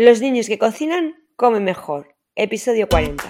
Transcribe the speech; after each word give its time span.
Los 0.00 0.20
niños 0.20 0.46
que 0.46 0.58
cocinan 0.58 1.16
comen 1.34 1.64
mejor. 1.64 2.14
Episodio 2.36 2.88
40. 2.88 3.24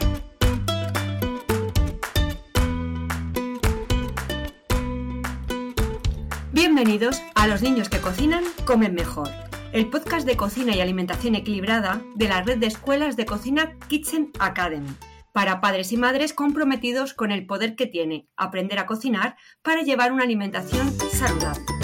Bienvenidos 6.52 7.22
a 7.34 7.46
Los 7.46 7.62
niños 7.62 7.88
que 7.88 8.00
cocinan 8.02 8.44
comen 8.66 8.92
mejor. 8.92 9.30
El 9.72 9.88
podcast 9.88 10.26
de 10.26 10.36
cocina 10.36 10.76
y 10.76 10.82
alimentación 10.82 11.36
equilibrada 11.36 12.02
de 12.16 12.28
la 12.28 12.42
red 12.42 12.58
de 12.58 12.66
escuelas 12.66 13.16
de 13.16 13.24
cocina 13.24 13.78
Kitchen 13.88 14.30
Academy 14.38 14.94
para 15.32 15.62
padres 15.62 15.90
y 15.92 15.96
madres 15.96 16.34
comprometidos 16.34 17.14
con 17.14 17.30
el 17.30 17.46
poder 17.46 17.76
que 17.76 17.86
tiene 17.86 18.28
aprender 18.36 18.78
a 18.78 18.84
cocinar 18.84 19.36
para 19.62 19.80
llevar 19.80 20.12
una 20.12 20.24
alimentación 20.24 20.92
saludable. 21.14 21.77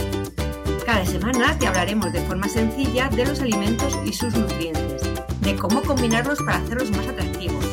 Cada 0.86 1.06
semana 1.06 1.58
te 1.58 1.66
hablaremos 1.66 2.12
de 2.12 2.20
forma 2.20 2.46
sencilla 2.46 3.08
de 3.08 3.24
los 3.24 3.40
alimentos 3.40 3.98
y 4.04 4.12
sus 4.12 4.34
nutrientes, 4.34 5.02
de 5.40 5.56
cómo 5.56 5.80
combinarlos 5.80 6.38
para 6.40 6.58
hacerlos 6.58 6.90
más 6.90 7.08
atractivos 7.08 7.64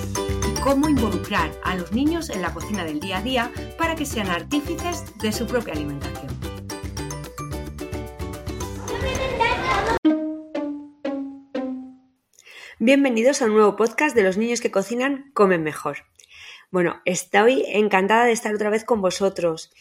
y 0.50 0.62
cómo 0.62 0.88
involucrar 0.88 1.52
a 1.66 1.76
los 1.76 1.92
niños 1.92 2.30
en 2.30 2.42
la 2.42 2.54
cocina 2.54 2.86
del 2.86 3.02
día 3.02 3.18
a 3.18 3.22
día 3.22 3.52
para 3.78 3.96
que 3.96 4.06
sean 4.06 4.30
artífices 4.30 5.04
de 5.18 5.34
su 5.34 5.46
propia 5.46 5.74
alimentación. 5.74 6.32
Bienvenidos 12.80 13.42
a 13.42 13.46
un 13.46 13.56
nuevo 13.56 13.76
podcast 13.76 14.16
de 14.16 14.24
los 14.24 14.38
niños 14.38 14.62
que 14.62 14.72
cocinan 14.72 15.32
comen 15.34 15.64
mejor. 15.64 15.98
Bueno, 16.72 17.02
estoy 17.04 17.66
encantada 17.68 18.24
de 18.24 18.32
estar 18.32 18.56
otra 18.56 18.70
vez 18.70 18.86
con 18.86 19.02
vosotros 19.02 19.74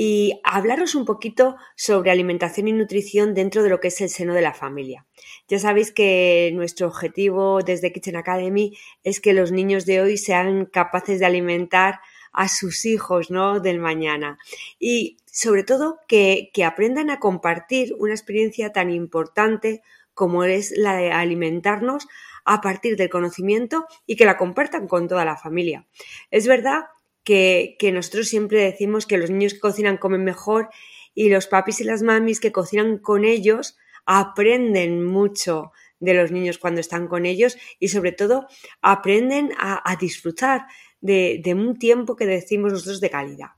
y 0.00 0.40
hablaros 0.44 0.94
un 0.94 1.04
poquito 1.04 1.56
sobre 1.74 2.12
alimentación 2.12 2.68
y 2.68 2.72
nutrición 2.72 3.34
dentro 3.34 3.64
de 3.64 3.68
lo 3.68 3.80
que 3.80 3.88
es 3.88 4.00
el 4.00 4.08
seno 4.08 4.32
de 4.32 4.42
la 4.42 4.54
familia. 4.54 5.04
Ya 5.48 5.58
sabéis 5.58 5.90
que 5.90 6.52
nuestro 6.54 6.86
objetivo 6.86 7.62
desde 7.64 7.92
Kitchen 7.92 8.14
Academy 8.14 8.78
es 9.02 9.20
que 9.20 9.32
los 9.32 9.50
niños 9.50 9.86
de 9.86 10.00
hoy 10.00 10.16
sean 10.16 10.66
capaces 10.66 11.18
de 11.18 11.26
alimentar 11.26 11.98
a 12.30 12.46
sus 12.46 12.86
hijos 12.86 13.32
¿no? 13.32 13.58
del 13.58 13.80
mañana 13.80 14.38
y 14.78 15.16
sobre 15.26 15.64
todo 15.64 15.98
que, 16.06 16.50
que 16.54 16.62
aprendan 16.62 17.10
a 17.10 17.18
compartir 17.18 17.92
una 17.98 18.14
experiencia 18.14 18.72
tan 18.72 18.92
importante 18.92 19.82
como 20.14 20.44
es 20.44 20.72
la 20.76 20.94
de 20.94 21.10
alimentarnos 21.10 22.06
a 22.44 22.60
partir 22.60 22.96
del 22.96 23.10
conocimiento 23.10 23.88
y 24.06 24.14
que 24.14 24.26
la 24.26 24.36
compartan 24.36 24.86
con 24.86 25.08
toda 25.08 25.24
la 25.24 25.36
familia. 25.36 25.88
Es 26.30 26.46
verdad 26.46 26.84
que, 27.28 27.90
nosotros 27.92 28.26
siempre 28.28 28.62
decimos 28.62 29.04
que 29.04 29.18
los 29.18 29.28
niños 29.28 29.52
que 29.52 29.60
cocinan 29.60 29.98
comen 29.98 30.24
mejor 30.24 30.70
y 31.14 31.28
los 31.28 31.46
papis 31.46 31.80
y 31.80 31.84
las 31.84 32.02
mamis 32.02 32.40
que 32.40 32.52
cocinan 32.52 32.96
con 32.96 33.26
ellos 33.26 33.76
aprenden 34.06 35.04
mucho 35.04 35.72
de 36.00 36.14
los 36.14 36.30
niños 36.30 36.56
cuando 36.56 36.80
están 36.80 37.06
con 37.06 37.26
ellos 37.26 37.58
y 37.78 37.88
sobre 37.88 38.12
todo 38.12 38.46
aprenden 38.80 39.52
a, 39.58 39.94
disfrutar 40.00 40.62
de, 41.02 41.42
un 41.54 41.78
tiempo 41.78 42.16
que 42.16 42.24
decimos 42.24 42.72
nosotros 42.72 43.00
de 43.00 43.10
calidad. 43.10 43.48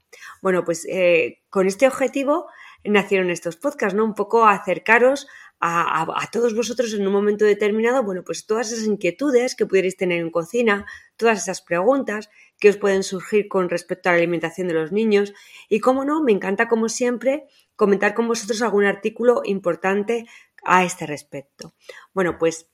Bueno, 0.42 0.64
pues 0.64 0.84
eh, 0.90 1.42
con 1.48 1.68
este 1.68 1.86
objetivo 1.86 2.46
nacieron 2.84 3.30
estos 3.30 3.56
podcasts, 3.56 3.94
¿no? 3.94 4.04
Un 4.04 4.14
poco 4.14 4.46
acercaros 4.46 5.26
a, 5.62 6.28
todos 6.32 6.54
vosotros 6.54 6.94
en 6.94 7.06
un 7.06 7.12
momento 7.12 7.44
determinado, 7.44 8.02
bueno, 8.02 8.22
pues 8.24 8.46
todas 8.46 8.72
esas 8.72 8.86
inquietudes 8.86 9.54
que 9.54 9.66
pudierais 9.66 9.96
tener 9.96 10.20
en 10.20 10.30
cocina, 10.30 10.86
todas 11.16 11.42
esas 11.42 11.60
preguntas 11.60 12.30
que 12.58 12.70
os 12.70 12.78
pueden 12.78 13.02
surgir 13.02 13.46
con 13.46 13.68
respecto 13.68 14.08
a 14.08 14.12
la 14.12 14.18
alimentación 14.18 14.68
de 14.68 14.74
los 14.74 14.90
niños 14.90 15.34
y, 15.68 15.80
como 15.80 16.04
no, 16.06 16.22
me 16.22 16.32
encanta, 16.32 16.66
como 16.66 16.88
siempre, 16.88 17.44
comentar 17.76 18.14
con 18.14 18.26
vosotros 18.26 18.62
algún 18.62 18.84
artículo 18.84 19.42
importante 19.44 20.26
a 20.64 20.84
este 20.84 21.06
respecto. 21.06 21.74
Bueno, 22.14 22.38
pues 22.38 22.70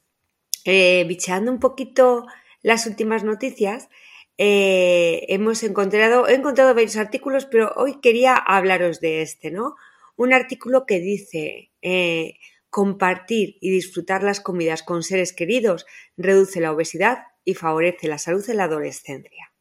eh, 0.64 1.04
bicheando 1.08 1.50
un 1.50 1.58
poquito 1.58 2.26
las 2.62 2.86
últimas 2.86 3.24
noticias, 3.24 3.88
eh, 4.38 5.24
hemos 5.28 5.62
encontrado, 5.62 6.28
he 6.28 6.34
encontrado 6.34 6.74
varios 6.74 6.96
artículos, 6.96 7.46
pero 7.46 7.72
hoy 7.76 8.00
quería 8.00 8.34
hablaros 8.36 9.00
de 9.00 9.22
este, 9.22 9.50
¿no? 9.50 9.76
Un 10.16 10.32
artículo 10.32 10.86
que 10.86 11.00
dice 11.00 11.72
eh, 11.82 12.34
Compartir 12.76 13.56
y 13.62 13.70
disfrutar 13.70 14.22
las 14.22 14.40
comidas 14.40 14.82
con 14.82 15.02
seres 15.02 15.32
queridos 15.32 15.86
reduce 16.18 16.60
la 16.60 16.72
obesidad 16.72 17.20
y 17.42 17.54
favorece 17.54 18.06
la 18.06 18.18
salud 18.18 18.44
en 18.50 18.58
la 18.58 18.64
adolescencia. 18.64 19.54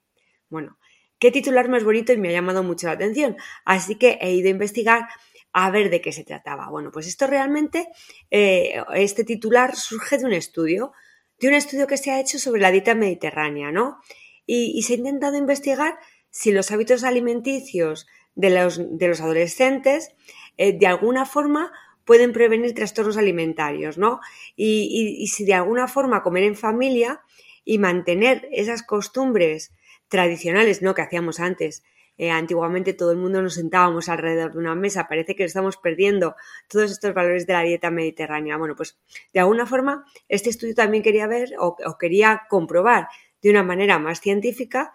Bueno, 0.49 0.77
qué 1.17 1.31
titular 1.31 1.69
más 1.69 1.85
bonito 1.85 2.11
y 2.11 2.17
me 2.17 2.27
ha 2.27 2.33
llamado 2.33 2.61
mucho 2.61 2.87
la 2.87 2.93
atención, 2.93 3.37
así 3.63 3.95
que 3.95 4.17
he 4.19 4.33
ido 4.33 4.47
a 4.47 4.51
investigar 4.51 5.07
a 5.53 5.71
ver 5.71 5.89
de 5.89 6.01
qué 6.01 6.11
se 6.11 6.25
trataba. 6.25 6.67
Bueno, 6.69 6.91
pues 6.91 7.07
esto 7.07 7.25
realmente, 7.27 7.87
eh, 8.31 8.83
este 8.95 9.23
titular 9.23 9.77
surge 9.77 10.17
de 10.17 10.25
un 10.25 10.33
estudio, 10.33 10.91
de 11.39 11.47
un 11.47 11.53
estudio 11.53 11.87
que 11.87 11.95
se 11.95 12.11
ha 12.11 12.19
hecho 12.19 12.37
sobre 12.37 12.59
la 12.59 12.71
dieta 12.71 12.95
mediterránea, 12.95 13.71
¿no? 13.71 14.01
Y, 14.45 14.81
se 14.83 14.93
ha 14.93 14.97
intentado 14.97 15.37
investigar 15.37 15.97
si 16.29 16.51
los 16.51 16.71
hábitos 16.71 17.05
alimenticios 17.05 18.07
de 18.35 18.49
los, 18.49 18.77
de 18.77 19.07
los 19.07 19.21
adolescentes 19.21 20.13
eh, 20.57 20.77
de 20.77 20.87
alguna 20.87 21.25
forma 21.25 21.71
pueden 22.05 22.33
prevenir 22.33 22.73
trastornos 22.73 23.17
alimentarios, 23.17 23.97
¿no? 23.97 24.19
Y, 24.55 25.27
si 25.27 25.43
de 25.43 25.55
alguna 25.55 25.87
forma 25.87 26.21
comer 26.21 26.43
en 26.43 26.55
familia 26.55 27.21
y 27.65 27.79
mantener 27.79 28.47
esas 28.51 28.83
costumbres 28.83 29.73
tradicionales, 30.07 30.81
¿no? 30.81 30.93
Que 30.93 31.01
hacíamos 31.01 31.39
antes. 31.39 31.83
Eh, 32.17 32.29
antiguamente 32.29 32.93
todo 32.93 33.11
el 33.11 33.17
mundo 33.17 33.41
nos 33.41 33.55
sentábamos 33.55 34.07
alrededor 34.07 34.53
de 34.53 34.59
una 34.59 34.75
mesa. 34.75 35.07
Parece 35.09 35.35
que 35.35 35.43
estamos 35.43 35.77
perdiendo 35.77 36.35
todos 36.69 36.91
estos 36.91 37.13
valores 37.13 37.45
de 37.45 37.53
la 37.53 37.61
dieta 37.63 37.91
mediterránea. 37.91 38.55
Bueno, 38.55 38.75
pues 38.75 38.97
de 39.33 39.41
alguna 39.41 39.65
forma 39.65 40.05
este 40.29 40.49
estudio 40.49 40.75
también 40.75 41.03
quería 41.03 41.27
ver 41.27 41.49
o, 41.59 41.75
quería 41.99 42.43
comprobar 42.49 43.09
de 43.41 43.49
una 43.49 43.63
manera 43.63 43.99
más 43.99 44.21
científica 44.21 44.93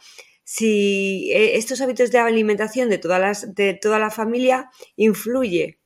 si 0.53 1.31
eh, 1.31 1.57
estos 1.57 1.81
hábitos 1.81 2.11
de 2.11 2.19
alimentación 2.19 2.91
de, 2.91 2.99
todas 2.99 3.21
las, 3.21 3.55
de 3.55 3.75
toda 3.75 4.01
la 4.01 4.11
familia 4.11 4.69
influye 4.97 5.79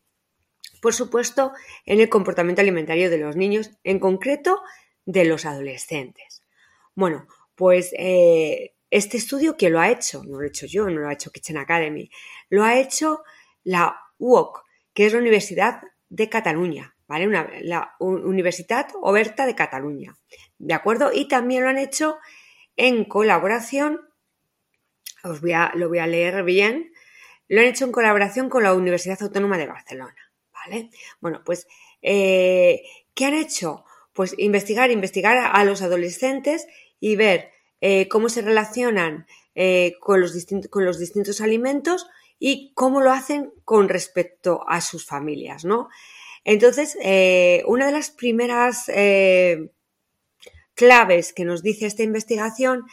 por 0.85 0.93
supuesto, 0.93 1.53
en 1.87 2.01
el 2.01 2.11
comportamiento 2.11 2.61
alimentario 2.61 3.09
de 3.09 3.17
los 3.17 3.37
niños, 3.37 3.71
en 3.85 3.99
concreto 3.99 4.61
de 5.07 5.25
los 5.25 5.47
adolescentes. 5.47 6.43
Bueno, 6.95 7.27
pues 7.55 7.95
eh, 7.97 8.75
este 8.91 9.17
estudio, 9.17 9.57
¿quién 9.57 9.73
lo 9.73 9.81
ha 9.81 9.91
hecho? 9.91 10.23
No 10.25 10.39
lo 10.39 10.45
he 10.45 10.49
hecho 10.49 10.67
yo, 10.67 10.85
no 10.91 11.01
lo 11.01 11.09
ha 11.09 11.15
hecho 11.15 11.33
Kitchen 11.33 11.57
Academy, 11.57 12.11
lo 12.51 12.65
ha 12.65 12.79
hecho 12.79 13.23
la 13.63 13.99
UOC, 14.19 14.63
que 14.93 15.07
es 15.07 15.15
la 15.15 15.21
Universidad 15.21 15.81
de 16.11 16.29
Cataluña, 16.29 16.95
¿vale? 17.07 17.29
la 17.63 17.95
Universidad 17.99 18.89
Oberta 19.01 19.47
de 19.47 19.55
Cataluña, 19.55 20.19
¿de 20.59 20.75
acuerdo? 20.75 21.13
Y 21.15 21.29
también 21.29 21.63
lo 21.63 21.71
han 21.71 21.79
hecho 21.79 22.19
en 22.77 23.07
colaboración, 23.07 24.03
os 25.25 25.41
voy 25.41 25.53
a, 25.53 25.73
lo 25.75 25.89
voy 25.89 25.99
a 25.99 26.07
leer 26.07 26.45
bien, 26.45 26.93
lo 27.49 27.61
han 27.61 27.67
hecho 27.67 27.85
en 27.85 27.93
colaboración 27.93 28.49
con 28.49 28.63
la 28.63 28.75
Universidad 28.75 29.23
Autónoma 29.23 29.59
de 29.59 29.67
Barcelona. 29.67 30.15
Bueno, 31.21 31.43
pues, 31.45 31.67
eh, 32.03 32.83
¿qué 33.15 33.27
han 33.27 33.35
hecho? 33.35 33.85
Pues 34.13 34.35
investigar, 34.39 34.91
investigar 34.91 35.37
a 35.37 35.65
los 35.65 35.83
adolescentes 35.83 36.67
y 37.01 37.17
ver 37.17 37.51
eh, 37.81 38.09
cómo 38.09 38.29
se 38.29 38.43
relacionan 38.43 39.27
eh, 39.55 39.95
con, 40.01 40.21
los 40.21 40.33
con, 40.71 40.85
los 40.85 40.99
distintos 40.99 41.41
alimentos 41.41 42.07
y 42.39 42.73
cómo 42.75 43.01
lo 43.01 43.11
hacen 43.11 43.53
con 43.65 43.89
respecto 43.89 44.65
a 44.69 44.81
sus 44.81 45.05
familias, 45.07 45.65
¿no? 45.65 45.89
Entonces, 46.45 46.97
una 47.67 47.87
de 47.87 47.93
las 47.93 48.11
primeras 48.11 48.91
claves 50.75 51.33
que 51.33 51.45
nos 51.45 51.63
dice 51.63 51.87
esta 51.87 52.03
investigación 52.03 52.85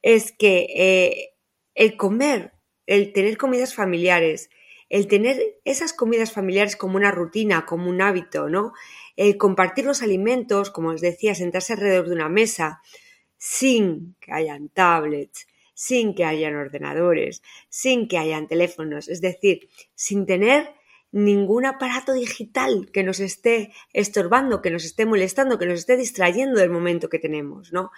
es 0.00 0.32
que 0.32 1.33
el 1.74 1.96
comer, 1.96 2.52
el 2.86 3.12
tener 3.12 3.36
comidas 3.36 3.74
familiares, 3.74 4.50
el 4.88 5.08
tener 5.08 5.58
esas 5.64 5.92
comidas 5.92 6.32
familiares 6.32 6.76
como 6.76 6.96
una 6.96 7.10
rutina, 7.10 7.66
como 7.66 7.88
un 7.88 8.00
hábito, 8.02 8.48
¿no? 8.48 8.72
El 9.16 9.36
compartir 9.38 9.84
los 9.84 10.02
alimentos, 10.02 10.70
como 10.70 10.90
os 10.90 11.00
decía, 11.00 11.34
sentarse 11.34 11.72
alrededor 11.72 12.08
de 12.08 12.14
una 12.14 12.28
mesa, 12.28 12.80
sin 13.38 14.16
que 14.20 14.32
hayan 14.32 14.68
tablets, 14.68 15.46
sin 15.74 16.14
que 16.14 16.24
hayan 16.24 16.54
ordenadores, 16.54 17.42
sin 17.68 18.08
que 18.08 18.18
hayan 18.18 18.46
teléfonos, 18.46 19.08
es 19.08 19.20
decir, 19.20 19.68
sin 19.94 20.26
tener 20.26 20.72
ningún 21.10 21.66
aparato 21.66 22.12
digital 22.12 22.90
que 22.92 23.02
nos 23.02 23.20
esté 23.20 23.72
estorbando, 23.92 24.62
que 24.62 24.70
nos 24.70 24.84
esté 24.84 25.06
molestando, 25.06 25.58
que 25.58 25.66
nos 25.66 25.80
esté 25.80 25.96
distrayendo 25.96 26.60
del 26.60 26.70
momento 26.70 27.08
que 27.08 27.18
tenemos, 27.18 27.72
¿no? 27.72 27.90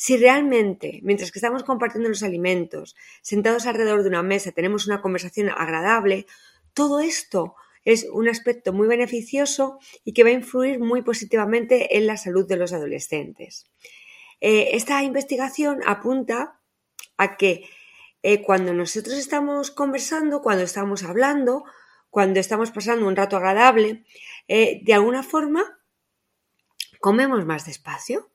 Si 0.00 0.16
realmente, 0.16 1.00
mientras 1.02 1.30
que 1.30 1.38
estamos 1.38 1.62
compartiendo 1.62 2.08
los 2.08 2.22
alimentos, 2.22 2.96
sentados 3.20 3.66
alrededor 3.66 4.02
de 4.02 4.08
una 4.08 4.22
mesa, 4.22 4.50
tenemos 4.50 4.86
una 4.86 5.02
conversación 5.02 5.50
agradable, 5.50 6.24
todo 6.72 7.00
esto 7.00 7.54
es 7.84 8.06
un 8.10 8.26
aspecto 8.26 8.72
muy 8.72 8.88
beneficioso 8.88 9.78
y 10.02 10.14
que 10.14 10.22
va 10.22 10.30
a 10.30 10.32
influir 10.32 10.78
muy 10.80 11.02
positivamente 11.02 11.98
en 11.98 12.06
la 12.06 12.16
salud 12.16 12.48
de 12.48 12.56
los 12.56 12.72
adolescentes. 12.72 13.66
Eh, 14.40 14.70
esta 14.72 15.02
investigación 15.02 15.80
apunta 15.84 16.58
a 17.18 17.36
que 17.36 17.68
eh, 18.22 18.40
cuando 18.40 18.72
nosotros 18.72 19.18
estamos 19.18 19.70
conversando, 19.70 20.40
cuando 20.40 20.64
estamos 20.64 21.04
hablando, 21.04 21.64
cuando 22.08 22.40
estamos 22.40 22.70
pasando 22.70 23.06
un 23.06 23.16
rato 23.16 23.36
agradable, 23.36 24.06
eh, 24.48 24.80
de 24.82 24.94
alguna 24.94 25.22
forma 25.22 25.78
comemos 27.00 27.44
más 27.44 27.66
despacio. 27.66 28.30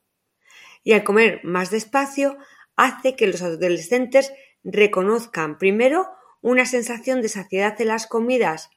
Y 0.86 0.92
al 0.92 1.02
comer 1.02 1.40
más 1.42 1.72
despacio 1.72 2.38
hace 2.76 3.16
que 3.16 3.26
los 3.26 3.42
adolescentes 3.42 4.32
reconozcan 4.62 5.58
primero 5.58 6.06
una 6.42 6.64
sensación 6.64 7.22
de 7.22 7.28
saciedad 7.28 7.80
en 7.80 7.88
las 7.88 8.06
comidas 8.06 8.70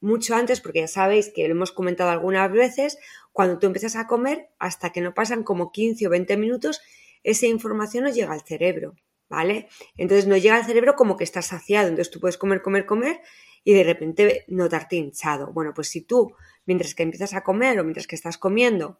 mucho 0.00 0.34
antes, 0.34 0.62
porque 0.62 0.80
ya 0.80 0.88
sabéis 0.88 1.30
que 1.34 1.46
lo 1.46 1.54
hemos 1.54 1.70
comentado 1.70 2.08
algunas 2.08 2.50
veces, 2.50 2.96
cuando 3.30 3.58
tú 3.58 3.66
empiezas 3.66 3.96
a 3.96 4.06
comer, 4.06 4.48
hasta 4.58 4.88
que 4.88 5.02
no 5.02 5.12
pasan 5.12 5.42
como 5.42 5.70
15 5.70 6.06
o 6.06 6.10
20 6.10 6.38
minutos, 6.38 6.80
esa 7.24 7.44
información 7.44 8.04
no 8.04 8.10
llega 8.10 8.32
al 8.32 8.40
cerebro, 8.40 8.94
¿vale? 9.28 9.68
Entonces 9.98 10.26
no 10.26 10.38
llega 10.38 10.56
al 10.56 10.64
cerebro 10.64 10.94
como 10.96 11.18
que 11.18 11.24
estás 11.24 11.48
saciado, 11.48 11.88
entonces 11.88 12.10
tú 12.10 12.20
puedes 12.20 12.38
comer, 12.38 12.62
comer, 12.62 12.86
comer 12.86 13.20
y 13.64 13.74
de 13.74 13.84
repente 13.84 14.46
notarte 14.48 14.96
hinchado. 14.96 15.52
Bueno, 15.52 15.74
pues 15.74 15.88
si 15.88 16.00
tú, 16.00 16.32
mientras 16.64 16.94
que 16.94 17.02
empiezas 17.02 17.34
a 17.34 17.42
comer 17.42 17.78
o 17.78 17.84
mientras 17.84 18.06
que 18.06 18.16
estás 18.16 18.38
comiendo, 18.38 18.98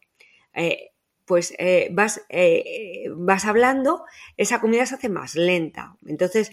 eh, 0.53 0.91
pues 1.31 1.55
eh, 1.59 1.91
vas, 1.93 2.23
eh, 2.29 3.05
vas 3.15 3.45
hablando, 3.45 4.05
esa 4.37 4.61
comida 4.61 4.85
se 4.85 4.97
hace 4.97 5.09
más 5.09 5.37
lenta. 5.37 5.97
Entonces, 6.05 6.51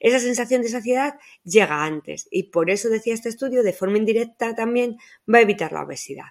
esa 0.00 0.18
sensación 0.18 0.62
de 0.62 0.68
saciedad 0.68 1.20
llega 1.44 1.84
antes 1.84 2.26
y 2.32 2.50
por 2.50 2.68
eso 2.68 2.88
decía 2.88 3.14
este 3.14 3.28
estudio, 3.28 3.62
de 3.62 3.72
forma 3.72 3.98
indirecta 3.98 4.56
también 4.56 4.96
va 5.32 5.38
a 5.38 5.42
evitar 5.42 5.70
la 5.70 5.84
obesidad. 5.84 6.30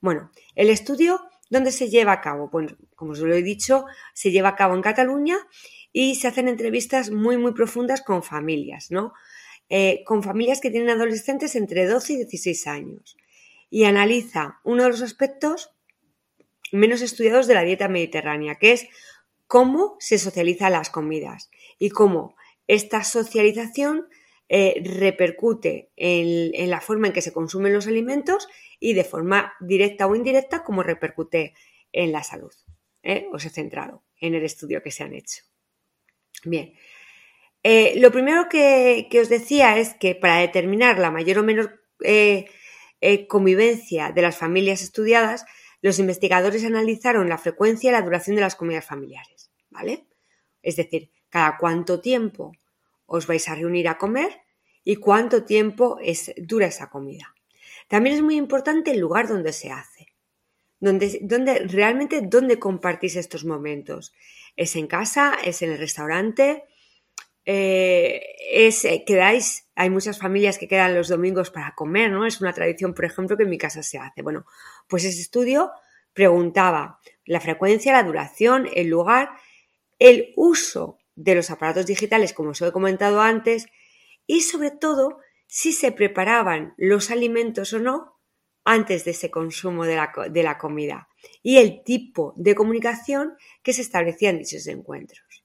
Bueno, 0.00 0.32
el 0.56 0.68
estudio, 0.68 1.20
¿dónde 1.48 1.70
se 1.70 1.88
lleva 1.88 2.10
a 2.10 2.20
cabo? 2.20 2.50
Pues, 2.50 2.74
como 2.96 3.12
os 3.12 3.20
lo 3.20 3.32
he 3.32 3.42
dicho, 3.42 3.84
se 4.14 4.32
lleva 4.32 4.48
a 4.48 4.56
cabo 4.56 4.74
en 4.74 4.82
Cataluña 4.82 5.36
y 5.92 6.16
se 6.16 6.26
hacen 6.26 6.48
entrevistas 6.48 7.12
muy, 7.12 7.38
muy 7.38 7.52
profundas 7.52 8.02
con 8.02 8.24
familias, 8.24 8.90
¿no? 8.90 9.12
Eh, 9.68 10.02
con 10.04 10.24
familias 10.24 10.60
que 10.60 10.72
tienen 10.72 10.90
adolescentes 10.90 11.54
entre 11.54 11.86
12 11.86 12.14
y 12.14 12.16
16 12.16 12.66
años. 12.66 13.16
Y 13.70 13.84
analiza 13.84 14.58
uno 14.64 14.82
de 14.82 14.88
los 14.88 15.02
aspectos 15.02 15.77
menos 16.72 17.02
estudiados 17.02 17.46
de 17.46 17.54
la 17.54 17.62
dieta 17.62 17.88
mediterránea, 17.88 18.56
que 18.56 18.72
es 18.72 18.88
cómo 19.46 19.96
se 19.98 20.18
socializan 20.18 20.72
las 20.72 20.90
comidas 20.90 21.50
y 21.78 21.90
cómo 21.90 22.36
esta 22.66 23.02
socialización 23.02 24.08
eh, 24.50 24.80
repercute 24.82 25.90
en, 25.96 26.70
la 26.70 26.80
forma 26.80 27.08
en 27.08 27.12
que 27.12 27.22
se 27.22 27.32
consumen 27.32 27.74
los 27.74 27.86
alimentos 27.86 28.48
y 28.78 28.94
de 28.94 29.04
forma 29.04 29.54
directa 29.60 30.06
o 30.06 30.14
indirecta 30.14 30.64
cómo 30.64 30.82
repercute 30.82 31.54
en 31.92 32.12
la 32.12 32.22
salud. 32.22 32.52
¿eh? 33.02 33.26
Os 33.32 33.44
he 33.44 33.50
centrado 33.50 34.04
en 34.20 34.34
el 34.34 34.44
estudio 34.44 34.82
que 34.82 34.90
se 34.90 35.02
han 35.02 35.14
hecho. 35.14 35.42
Bien, 36.44 36.72
eh, 37.62 37.94
lo 37.96 38.12
primero 38.12 38.48
que, 38.48 39.08
os 39.20 39.28
decía 39.28 39.78
es 39.78 39.94
que 39.94 40.14
para 40.14 40.38
determinar 40.38 40.98
la 40.98 41.10
mayor 41.10 41.38
o 41.38 41.42
menor 41.42 41.80
convivencia 43.28 44.12
de 44.12 44.22
las 44.22 44.36
familias 44.36 44.82
estudiadas, 44.82 45.44
los 45.80 45.98
investigadores 45.98 46.64
analizaron 46.64 47.28
la 47.28 47.38
frecuencia 47.38 47.90
y 47.90 47.92
la 47.92 48.02
duración 48.02 48.36
de 48.36 48.42
las 48.42 48.56
comidas 48.56 48.84
familiares, 48.84 49.50
¿vale? 49.70 50.06
Es 50.62 50.76
decir, 50.76 51.10
cada 51.28 51.56
cuánto 51.56 52.00
tiempo 52.00 52.52
os 53.06 53.26
vais 53.26 53.48
a 53.48 53.54
reunir 53.54 53.88
a 53.88 53.98
comer 53.98 54.42
y 54.84 54.96
cuánto 54.96 55.44
tiempo 55.44 55.98
es, 56.02 56.32
dura 56.36 56.66
esa 56.66 56.90
comida. 56.90 57.34
También 57.88 58.16
es 58.16 58.22
muy 58.22 58.36
importante 58.36 58.90
el 58.90 59.00
lugar 59.00 59.28
donde 59.28 59.52
se 59.52 59.70
hace, 59.70 60.08
donde, 60.80 61.66
realmente 61.68 62.20
dónde 62.22 62.58
compartís 62.58 63.16
estos 63.16 63.44
momentos. 63.44 64.14
¿Es 64.56 64.76
en 64.76 64.86
casa? 64.86 65.34
¿Es 65.44 65.62
en 65.62 65.72
el 65.72 65.78
restaurante? 65.78 66.64
Eh, 67.44 68.20
es, 68.50 68.84
eh, 68.84 69.04
quedáis, 69.06 69.66
hay 69.74 69.88
muchas 69.88 70.18
familias 70.18 70.58
que 70.58 70.68
quedan 70.68 70.94
los 70.94 71.08
domingos 71.08 71.50
para 71.50 71.74
comer, 71.74 72.10
¿no? 72.10 72.26
Es 72.26 72.42
una 72.42 72.52
tradición, 72.52 72.92
por 72.92 73.06
ejemplo, 73.06 73.38
que 73.38 73.44
en 73.44 73.50
mi 73.50 73.56
casa 73.58 73.82
se 73.82 73.98
hace. 73.98 74.20
Bueno, 74.20 74.44
pues 74.88 75.04
ese 75.04 75.20
estudio 75.20 75.72
preguntaba 76.12 76.98
la 77.24 77.40
frecuencia, 77.40 77.92
la 77.92 78.02
duración, 78.02 78.68
el 78.74 78.88
lugar, 78.88 79.30
el 79.98 80.32
uso 80.36 80.98
de 81.14 81.34
los 81.34 81.50
aparatos 81.50 81.86
digitales, 81.86 82.32
como 82.32 82.50
os 82.50 82.62
he 82.62 82.72
comentado 82.72 83.20
antes, 83.20 83.66
y 84.26 84.42
sobre 84.42 84.70
todo 84.70 85.20
si 85.46 85.72
se 85.72 85.92
preparaban 85.92 86.74
los 86.76 87.10
alimentos 87.10 87.72
o 87.72 87.78
no 87.78 88.18
antes 88.64 89.04
de 89.04 89.12
ese 89.12 89.30
consumo 89.30 89.84
de 89.86 89.96
la, 89.96 90.58
comida 90.58 91.08
y 91.42 91.56
el 91.56 91.82
tipo 91.82 92.34
de 92.36 92.54
comunicación 92.54 93.34
que 93.62 93.72
se 93.72 93.80
establecía 93.80 94.30
en 94.30 94.38
dichos 94.38 94.66
encuentros. 94.66 95.44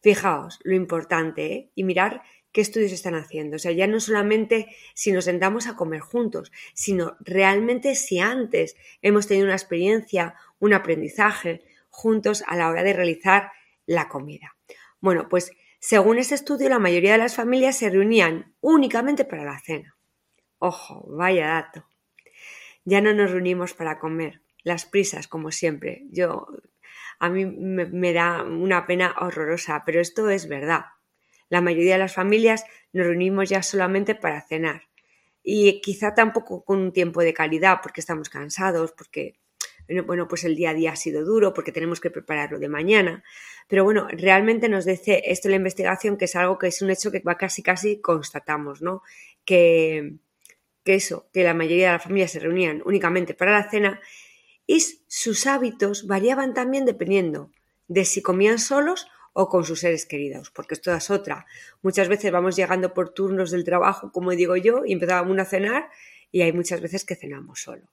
Fijaos 0.00 0.60
lo 0.62 0.76
importante 0.76 1.52
¿eh? 1.52 1.70
y 1.74 1.82
mirar 1.82 2.22
qué 2.58 2.62
estudios 2.62 2.90
están 2.90 3.14
haciendo. 3.14 3.54
O 3.54 3.58
sea, 3.60 3.70
ya 3.70 3.86
no 3.86 4.00
solamente 4.00 4.66
si 4.92 5.12
nos 5.12 5.26
sentamos 5.26 5.68
a 5.68 5.76
comer 5.76 6.00
juntos, 6.00 6.50
sino 6.74 7.16
realmente 7.20 7.94
si 7.94 8.18
antes 8.18 8.74
hemos 9.00 9.28
tenido 9.28 9.46
una 9.46 9.54
experiencia, 9.54 10.34
un 10.58 10.74
aprendizaje 10.74 11.62
juntos 11.88 12.42
a 12.48 12.56
la 12.56 12.68
hora 12.68 12.82
de 12.82 12.94
realizar 12.94 13.52
la 13.86 14.08
comida. 14.08 14.56
Bueno, 14.98 15.28
pues 15.28 15.52
según 15.78 16.18
ese 16.18 16.34
estudio, 16.34 16.68
la 16.68 16.80
mayoría 16.80 17.12
de 17.12 17.18
las 17.18 17.36
familias 17.36 17.76
se 17.76 17.90
reunían 17.90 18.52
únicamente 18.60 19.24
para 19.24 19.44
la 19.44 19.60
cena. 19.60 19.96
Ojo, 20.58 21.06
vaya 21.10 21.46
dato. 21.46 21.86
Ya 22.84 23.00
no 23.00 23.14
nos 23.14 23.30
reunimos 23.30 23.72
para 23.72 24.00
comer. 24.00 24.42
Las 24.64 24.84
prisas, 24.84 25.28
como 25.28 25.52
siempre. 25.52 26.06
Yo, 26.10 26.48
a 27.20 27.30
mí 27.30 27.46
me, 27.46 28.12
da 28.12 28.42
una 28.42 28.84
pena 28.84 29.14
horrorosa, 29.20 29.84
pero 29.86 30.00
esto 30.00 30.28
es 30.28 30.48
verdad. 30.48 30.86
La 31.48 31.60
mayoría 31.60 31.94
de 31.94 32.00
las 32.00 32.14
familias 32.14 32.64
nos 32.92 33.06
reunimos 33.06 33.48
ya 33.48 33.62
solamente 33.62 34.14
para 34.14 34.42
cenar. 34.42 34.82
Y 35.42 35.80
quizá 35.80 36.14
tampoco 36.14 36.64
con 36.64 36.78
un 36.78 36.92
tiempo 36.92 37.22
de 37.22 37.32
calidad, 37.32 37.80
porque 37.82 38.00
estamos 38.00 38.28
cansados, 38.28 38.92
porque 38.92 39.38
bueno, 40.06 40.28
pues 40.28 40.44
el 40.44 40.54
día 40.54 40.70
a 40.70 40.74
día 40.74 40.92
ha 40.92 40.96
sido 40.96 41.24
duro 41.24 41.54
porque 41.54 41.72
tenemos 41.72 42.00
que 42.00 42.10
prepararlo 42.10 42.58
de 42.58 42.68
mañana. 42.68 43.24
Pero 43.68 43.84
bueno, 43.84 44.06
realmente 44.10 44.68
nos 44.68 44.84
dice 44.84 45.22
esto 45.24 45.48
la 45.48 45.56
investigación 45.56 46.18
que 46.18 46.26
es 46.26 46.36
algo 46.36 46.58
que 46.58 46.66
es 46.66 46.82
un 46.82 46.90
hecho 46.90 47.10
que 47.10 47.22
casi 47.22 47.62
casi 47.62 48.00
constatamos, 48.00 48.82
¿no? 48.82 49.02
Que, 49.44 50.16
que 50.84 50.94
eso, 50.94 51.28
que 51.32 51.42
la 51.42 51.54
mayoría 51.54 51.86
de 51.86 51.92
las 51.94 52.02
familias 52.02 52.32
se 52.32 52.40
reunían 52.40 52.82
únicamente 52.84 53.32
para 53.32 53.52
la 53.52 53.70
cena 53.70 54.00
y 54.66 54.80
sus 54.80 55.46
hábitos 55.46 56.06
variaban 56.06 56.52
también 56.52 56.84
dependiendo 56.84 57.50
de 57.86 58.04
si 58.04 58.20
comían 58.20 58.58
solos 58.58 59.08
o 59.40 59.48
con 59.48 59.64
sus 59.64 59.78
seres 59.78 60.04
queridos, 60.04 60.50
porque 60.50 60.74
esto 60.74 60.92
es 60.92 61.10
otra. 61.10 61.46
Muchas 61.80 62.08
veces 62.08 62.32
vamos 62.32 62.56
llegando 62.56 62.92
por 62.92 63.14
turnos 63.14 63.52
del 63.52 63.62
trabajo, 63.62 64.10
como 64.10 64.32
digo 64.32 64.56
yo, 64.56 64.84
y 64.84 64.92
empezábamos 64.92 65.38
a 65.38 65.44
cenar 65.44 65.90
y 66.32 66.42
hay 66.42 66.52
muchas 66.52 66.80
veces 66.80 67.04
que 67.04 67.14
cenamos 67.14 67.60
solo. 67.60 67.86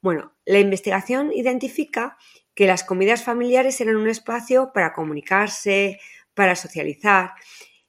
Bueno, 0.00 0.32
la 0.46 0.58
investigación 0.58 1.34
identifica 1.34 2.16
que 2.54 2.66
las 2.66 2.82
comidas 2.82 3.22
familiares 3.22 3.78
eran 3.82 3.96
un 3.96 4.08
espacio 4.08 4.72
para 4.72 4.94
comunicarse, 4.94 6.00
para 6.32 6.56
socializar 6.56 7.32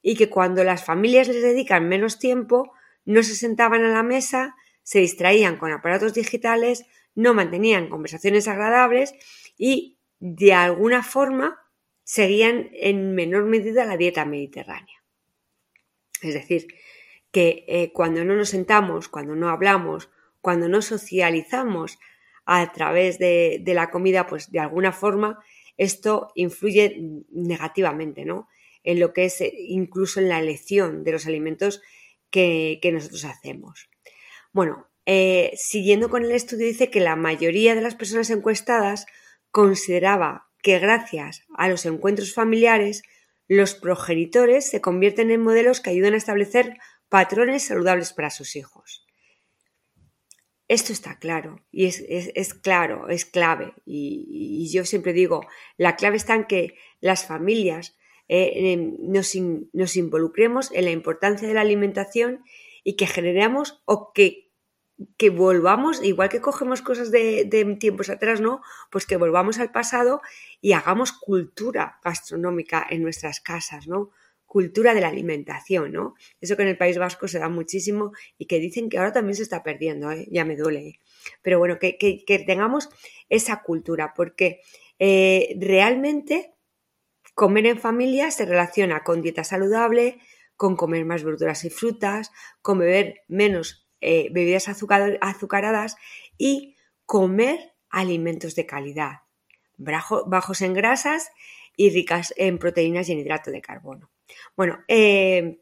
y 0.01 0.17
que 0.17 0.29
cuando 0.29 0.65
las 0.65 0.83
familias 0.83 1.29
les 1.29 1.41
dedican 1.41 1.87
menos 1.87 2.19
tiempo, 2.19 2.73
no 3.05 3.23
se 3.23 3.35
sentaban 3.35 3.85
a 3.85 3.93
la 3.93 4.03
mesa, 4.03 4.57
se 4.83 4.99
distraían 4.99 5.55
con 5.55 5.71
aparatos 5.71 6.13
digitales, 6.13 6.83
no 7.15 7.33
mantenían 7.33 7.87
conversaciones 7.87 8.49
agradables 8.49 9.13
y 9.57 9.97
de 10.19 10.53
alguna 10.53 11.03
forma 11.03 11.61
seguían 12.03 12.69
en 12.73 13.13
menor 13.15 13.45
medida 13.45 13.85
la 13.85 13.97
dieta 13.97 14.25
mediterránea. 14.25 15.03
Es 16.21 16.33
decir, 16.33 16.67
que 17.31 17.65
eh, 17.67 17.91
cuando 17.93 18.23
no 18.25 18.35
nos 18.35 18.49
sentamos, 18.49 19.07
cuando 19.07 19.35
no 19.35 19.49
hablamos, 19.49 20.09
cuando 20.41 20.67
no 20.67 20.81
socializamos 20.81 21.99
a 22.45 22.71
través 22.71 23.19
de, 23.19 23.63
la 23.65 23.89
comida, 23.91 24.27
pues 24.27 24.51
de 24.51 24.59
alguna 24.59 24.91
forma 24.91 25.39
esto 25.77 26.31
influye 26.35 27.01
negativamente, 27.31 28.25
¿no? 28.25 28.47
En 28.83 28.99
lo 28.99 29.13
que 29.13 29.25
es 29.25 29.39
eh, 29.41 29.53
incluso 29.55 30.19
en 30.19 30.29
la 30.29 30.39
elección 30.39 31.03
de 31.03 31.11
los 31.13 31.27
alimentos 31.27 31.81
que, 32.29 32.79
nosotros 32.91 33.25
hacemos. 33.25 33.89
Bueno, 34.51 34.87
eh, 35.05 35.53
siguiendo 35.55 36.09
con 36.09 36.23
el 36.23 36.31
estudio, 36.31 36.67
dice 36.67 36.89
que 36.89 36.99
la 36.99 37.15
mayoría 37.15 37.75
de 37.75 37.81
las 37.81 37.95
personas 37.95 38.29
encuestadas 38.29 39.05
consideraba 39.51 40.50
que 40.61 40.79
gracias 40.79 41.43
a 41.55 41.69
los 41.69 41.85
encuentros 41.85 42.33
familiares, 42.33 43.03
los 43.47 43.75
progenitores 43.75 44.69
se 44.69 44.81
convierten 44.81 45.31
en 45.31 45.41
modelos 45.41 45.81
que 45.81 45.89
ayudan 45.89 46.13
a 46.13 46.17
establecer 46.17 46.77
patrones 47.09 47.63
saludables 47.63 48.13
para 48.13 48.29
sus 48.29 48.55
hijos. 48.55 49.05
Esto 50.69 50.93
está 50.93 51.19
claro 51.19 51.65
y 51.69 51.87
es, 51.87 52.53
claro, 52.53 53.09
es 53.09 53.25
clave. 53.25 53.73
Y, 53.85 54.71
yo 54.71 54.85
siempre 54.85 55.11
digo, 55.11 55.45
la 55.75 55.97
clave 55.97 56.15
está 56.15 56.33
en 56.33 56.45
que 56.45 56.75
las 57.01 57.25
familias 57.25 57.97
eh, 58.29 58.77
nos, 58.99 59.35
nos, 59.73 59.97
involucremos 59.97 60.71
en 60.71 60.85
la 60.85 60.91
importancia 60.91 61.45
de 61.45 61.53
la 61.53 61.59
alimentación 61.59 62.45
y 62.85 62.95
que 62.95 63.05
generemos 63.05 63.81
o 63.83 64.13
que, 64.13 64.50
que 65.17 65.29
volvamos, 65.29 66.03
igual 66.03 66.29
que 66.29 66.41
cogemos 66.41 66.81
cosas 66.81 67.11
de, 67.11 67.77
tiempos 67.79 68.09
atrás, 68.09 68.41
¿no? 68.41 68.61
Pues 68.89 69.05
que 69.05 69.17
volvamos 69.17 69.59
al 69.59 69.71
pasado 69.71 70.21
y 70.61 70.73
hagamos 70.73 71.11
cultura 71.11 71.99
gastronómica 72.03 72.85
en 72.89 73.03
nuestras 73.03 73.39
casas, 73.39 73.87
¿no? 73.87 74.11
cultura 74.51 74.93
de 74.93 74.99
la 74.99 75.07
alimentación, 75.07 75.93
¿no? 75.93 76.15
Eso 76.41 76.57
que 76.57 76.63
en 76.63 76.67
el 76.67 76.77
País 76.77 76.97
Vasco 76.97 77.29
se 77.29 77.39
da 77.39 77.47
muchísimo 77.47 78.11
y 78.37 78.47
que 78.47 78.59
dicen 78.59 78.89
que 78.89 78.97
ahora 78.97 79.13
también 79.13 79.37
se 79.37 79.43
está 79.43 79.63
perdiendo, 79.63 80.11
¿eh? 80.11 80.27
ya 80.29 80.43
me 80.43 80.57
duele. 80.57 80.99
Pero 81.41 81.57
bueno, 81.57 81.79
que, 81.79 82.43
tengamos 82.45 82.89
esa 83.29 83.61
cultura, 83.61 84.13
porque 84.13 84.59
eh, 84.99 85.55
realmente 85.57 86.53
comer 87.33 87.65
en 87.65 87.79
familia 87.79 88.29
se 88.29 88.45
relaciona 88.45 89.05
con 89.05 89.21
dieta 89.21 89.45
saludable, 89.45 90.19
con 90.57 90.75
comer 90.75 91.05
más 91.05 91.23
verduras 91.23 91.63
y 91.63 91.69
frutas, 91.69 92.31
con 92.61 92.79
beber 92.79 93.21
menos 93.29 93.80
eh, 94.01 94.29
bebidas 94.31 94.67
azucaradas 94.67 95.95
y 96.37 96.75
comer 97.05 97.73
alimentos 97.89 98.55
de 98.55 98.65
calidad, 98.65 99.21
bajos 99.77 100.61
en 100.61 100.73
grasas 100.73 101.31
y 101.75 101.89
ricas 101.89 102.33
en 102.37 102.57
proteínas 102.57 103.09
y 103.09 103.13
en 103.13 103.19
hidrato 103.19 103.51
de 103.51 103.61
carbono. 103.61 104.09
Bueno, 104.55 104.83
eh, 104.87 105.61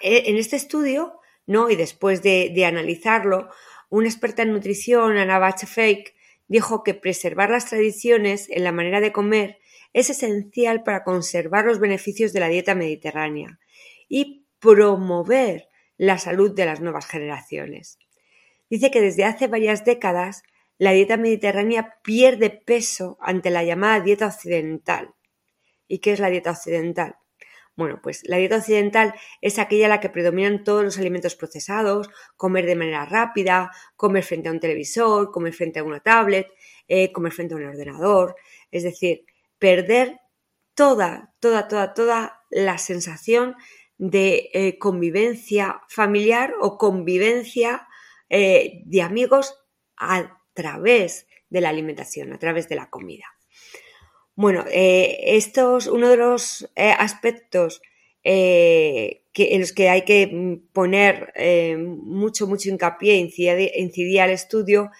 en 0.00 0.36
este 0.36 0.56
estudio, 0.56 1.20
¿no? 1.46 1.70
y 1.70 1.76
después 1.76 2.22
de, 2.22 2.64
analizarlo, 2.66 3.48
una 3.88 4.08
experta 4.08 4.42
en 4.42 4.52
nutrición, 4.52 5.16
Anna 5.16 5.52
Fake, 5.52 6.14
dijo 6.48 6.82
que 6.82 6.94
preservar 6.94 7.50
las 7.50 7.66
tradiciones 7.66 8.48
en 8.50 8.64
la 8.64 8.72
manera 8.72 9.00
de 9.00 9.12
comer 9.12 9.58
es 9.92 10.10
esencial 10.10 10.82
para 10.82 11.04
conservar 11.04 11.64
los 11.64 11.78
beneficios 11.78 12.32
de 12.32 12.40
la 12.40 12.48
dieta 12.48 12.74
mediterránea 12.74 13.58
y 14.08 14.46
promover 14.58 15.68
la 15.96 16.18
salud 16.18 16.54
de 16.54 16.66
las 16.66 16.80
nuevas 16.80 17.06
generaciones. 17.06 17.98
Dice 18.68 18.90
que 18.90 19.00
desde 19.00 19.24
hace 19.24 19.46
varias 19.46 19.84
décadas 19.84 20.42
la 20.78 20.92
dieta 20.92 21.16
mediterránea 21.16 21.96
pierde 22.02 22.50
peso 22.50 23.16
ante 23.20 23.50
la 23.50 23.64
llamada 23.64 24.00
dieta 24.00 24.26
occidental. 24.26 25.14
¿Y 25.88 26.00
qué 26.00 26.12
es 26.12 26.20
la 26.20 26.28
dieta 26.28 26.50
occidental? 26.50 27.16
Bueno, 27.76 28.00
pues 28.02 28.22
la 28.24 28.38
dieta 28.38 28.56
occidental 28.56 29.14
es 29.42 29.58
aquella 29.58 29.84
en 29.84 29.90
la 29.90 30.00
que 30.00 30.08
predominan 30.08 30.64
todos 30.64 30.82
los 30.82 30.98
alimentos 30.98 31.36
procesados, 31.36 32.08
comer 32.36 32.64
de 32.64 32.74
manera 32.74 33.04
rápida, 33.04 33.70
comer 33.96 34.24
frente 34.24 34.48
a 34.48 34.52
un 34.52 34.60
televisor, 34.60 35.30
comer 35.30 35.52
frente 35.52 35.80
a 35.80 35.84
una 35.84 36.00
tablet, 36.00 36.48
eh, 36.88 37.12
comer 37.12 37.32
frente 37.32 37.54
a 37.54 37.58
un 37.58 37.66
ordenador. 37.66 38.36
Es 38.70 38.82
decir, 38.82 39.26
perder 39.58 40.20
toda, 40.74 41.34
toda, 41.38 41.68
toda, 41.68 41.92
toda 41.92 42.40
la 42.50 42.78
sensación 42.78 43.56
de 43.98 44.50
eh, 44.52 44.78
convivencia 44.78 45.80
familiar 45.88 46.54
o 46.60 46.76
convivencia 46.78 47.88
eh, 48.28 48.82
de 48.84 49.02
amigos 49.02 49.54
a 49.96 50.42
través 50.54 51.26
de 51.48 51.60
la 51.60 51.70
alimentación, 51.70 52.32
a 52.32 52.38
través 52.38 52.68
de 52.68 52.76
la 52.76 52.90
comida. 52.90 53.24
Bueno, 54.34 54.64
eh, 54.70 55.36
estos, 55.36 55.86
uno 55.86 56.10
de 56.10 56.16
los 56.18 56.68
aspectos 56.76 57.80
que, 58.22 59.22
en 59.34 59.60
los 59.60 59.72
que 59.72 59.88
hay 59.88 60.02
que 60.02 60.60
poner 60.72 61.32
mucho, 61.78 62.48
mucho 62.48 62.68
hincapié, 62.68 63.14
incidir, 63.14 63.70
incidir 63.76 64.20
al 64.20 64.30
estudio, 64.30 64.90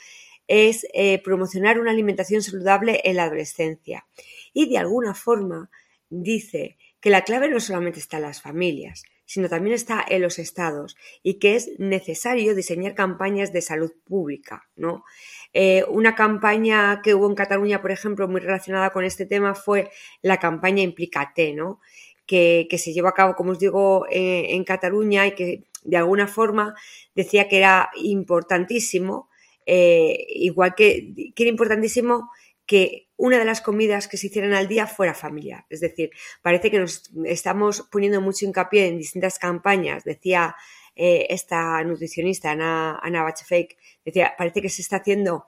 es 0.46 0.86
promocionar 1.24 1.80
una 1.80 1.90
alimentación 1.90 2.40
saludable 2.40 3.00
en 3.04 3.16
la 3.16 3.24
adolescencia. 3.24 4.06
Y 4.54 4.70
de 4.70 4.78
alguna 4.78 5.12
forma 5.12 5.70
dice 6.08 6.78
que 7.00 7.10
la 7.10 7.22
clave 7.22 7.48
no 7.48 7.60
solamente 7.60 8.00
está 8.00 8.16
en 8.16 8.24
las 8.24 8.42
familias, 8.42 9.04
sino 9.26 9.48
también 9.48 9.74
está 9.74 10.04
en 10.08 10.22
los 10.22 10.38
estados 10.38 10.96
y 11.22 11.34
que 11.34 11.56
es 11.56 11.70
necesario 11.78 12.54
diseñar 12.54 12.94
campañas 12.94 13.52
de 13.52 13.60
salud 13.60 13.92
pública, 14.04 14.68
¿no? 14.76 15.04
Eh, 15.52 15.84
una 15.88 16.14
campaña 16.14 17.00
que 17.02 17.14
hubo 17.14 17.28
en 17.28 17.34
Cataluña, 17.34 17.82
por 17.82 17.90
ejemplo, 17.90 18.28
muy 18.28 18.40
relacionada 18.40 18.90
con 18.90 19.04
este 19.04 19.26
tema 19.26 19.54
fue 19.54 19.90
la 20.22 20.38
campaña 20.38 20.82
Implícate, 20.82 21.54
¿no? 21.54 21.80
Que, 22.26 22.68
se 22.78 22.92
llevó 22.92 23.08
a 23.08 23.14
cabo, 23.14 23.34
como 23.34 23.52
os 23.52 23.58
digo, 23.58 24.06
eh, 24.10 24.54
en 24.54 24.64
Cataluña 24.64 25.26
y 25.26 25.34
que 25.34 25.64
de 25.84 25.96
alguna 25.96 26.26
forma 26.26 26.74
decía 27.14 27.48
que 27.48 27.58
era 27.58 27.90
importantísimo, 28.02 29.28
eh, 29.64 30.26
igual 30.30 30.74
que, 30.74 31.32
que 31.34 31.42
era 31.42 31.50
importantísimo 31.50 32.30
que 32.66 33.08
una 33.16 33.38
de 33.38 33.44
las 33.44 33.61
comidas 33.61 34.08
que 34.08 34.16
se 34.16 34.26
hicieran 34.26 34.52
al 34.52 34.68
día 34.68 34.87
fuera 34.87 35.14
familiar. 35.14 35.64
Es 35.70 35.80
decir, 35.80 36.11
parece 36.42 36.70
que 36.70 36.78
nos 36.78 37.11
estamos 37.25 37.88
poniendo 37.90 38.20
mucho 38.20 38.44
hincapié 38.44 38.88
en 38.88 38.99
distintas 38.99 39.38
campañas. 39.38 40.04
Decía 40.04 40.56
eh, 40.96 41.26
esta 41.30 41.82
nutricionista, 41.85 42.50
Ana, 42.50 42.99
Ana 43.02 43.23
Bachefake, 43.23 43.78
decía, 44.04 44.35
parece 44.37 44.61
que 44.61 44.68
se 44.68 44.82
está 44.82 44.96
haciendo 44.96 45.46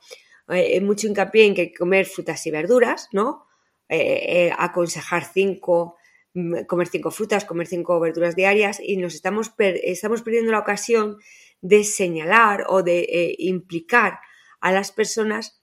eh, 0.49 0.81
mucho 0.81 1.09
hincapié 1.09 1.47
en 1.47 1.55
que 1.55 1.75
comer 1.75 2.07
frutas 2.07 2.47
y 2.47 2.51
verduras, 2.51 3.09
¿no? 3.13 3.47
Eh, 3.89 4.53
aconsejar 4.57 5.25
cinco, 5.25 5.97
mm, 6.35 6.65
comer 6.67 6.89
cinco 6.89 7.11
frutas, 7.11 7.45
comer 7.45 7.67
cinco 7.67 7.99
verduras 7.99 8.37
diarias 8.37 8.81
y 8.81 8.97
nos 8.97 9.15
estamos, 9.15 9.53
estamos 9.59 10.23
perdiendo 10.23 10.53
la 10.53 10.61
ocasión 10.61 11.19
de 11.61 11.83
señalar 11.83 12.65
o 12.69 12.83
de 12.83 13.35
implicar 13.39 14.21
a 14.61 14.71
las 14.71 14.93
personas 14.93 15.58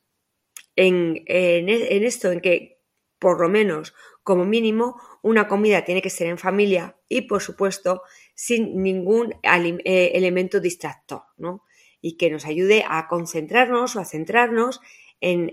en, 0.75 1.23
en, 1.27 2.03
esto, 2.03 2.31
en 2.31 2.41
que 2.41 2.81
por 3.19 3.41
lo 3.41 3.49
menos, 3.49 3.93
como 4.23 4.45
mínimo, 4.45 4.99
una 5.21 5.47
comida 5.47 5.85
tiene 5.85 6.01
que 6.01 6.09
ser 6.09 6.27
en 6.27 6.37
familia 6.37 6.97
y, 7.07 7.21
por 7.21 7.41
supuesto, 7.41 8.03
sin 8.33 8.81
ningún 8.81 9.33
eh, 9.43 10.11
elemento 10.13 10.59
distractor, 10.59 11.23
¿no? 11.37 11.63
Y 12.01 12.17
que 12.17 12.29
nos 12.29 12.45
ayude 12.45 12.83
a 12.87 13.07
concentrarnos 13.07 13.95
o 13.95 13.99
a 13.99 14.05
centrarnos 14.05 14.81
en, 15.21 15.49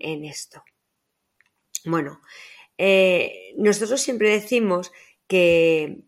en, 0.00 0.24
esto. 0.24 0.64
Bueno, 1.84 2.20
eh, 2.78 3.52
nosotros 3.56 4.00
siempre 4.00 4.30
decimos 4.30 4.92
que, 5.28 6.00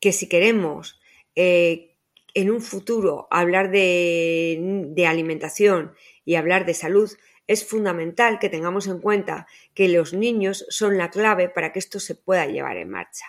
que 0.00 0.12
si 0.12 0.28
queremos 0.28 1.00
eh, 1.34 1.96
en 2.34 2.50
un 2.50 2.60
futuro 2.60 3.28
hablar 3.30 3.70
de, 3.70 4.58
de 4.88 5.06
alimentación 5.06 5.94
y 6.24 6.34
hablar 6.34 6.66
de 6.66 6.74
salud, 6.74 7.10
es 7.46 7.64
fundamental 7.64 8.38
que 8.38 8.48
tengamos 8.48 8.86
en 8.86 9.00
cuenta 9.00 9.46
que 9.74 9.88
los 9.88 10.12
niños 10.12 10.64
son 10.68 10.98
la 10.98 11.10
clave 11.10 11.48
para 11.48 11.72
que 11.72 11.78
esto 11.78 12.00
se 12.00 12.14
pueda 12.14 12.46
llevar 12.46 12.76
en 12.76 12.90
marcha. 12.90 13.26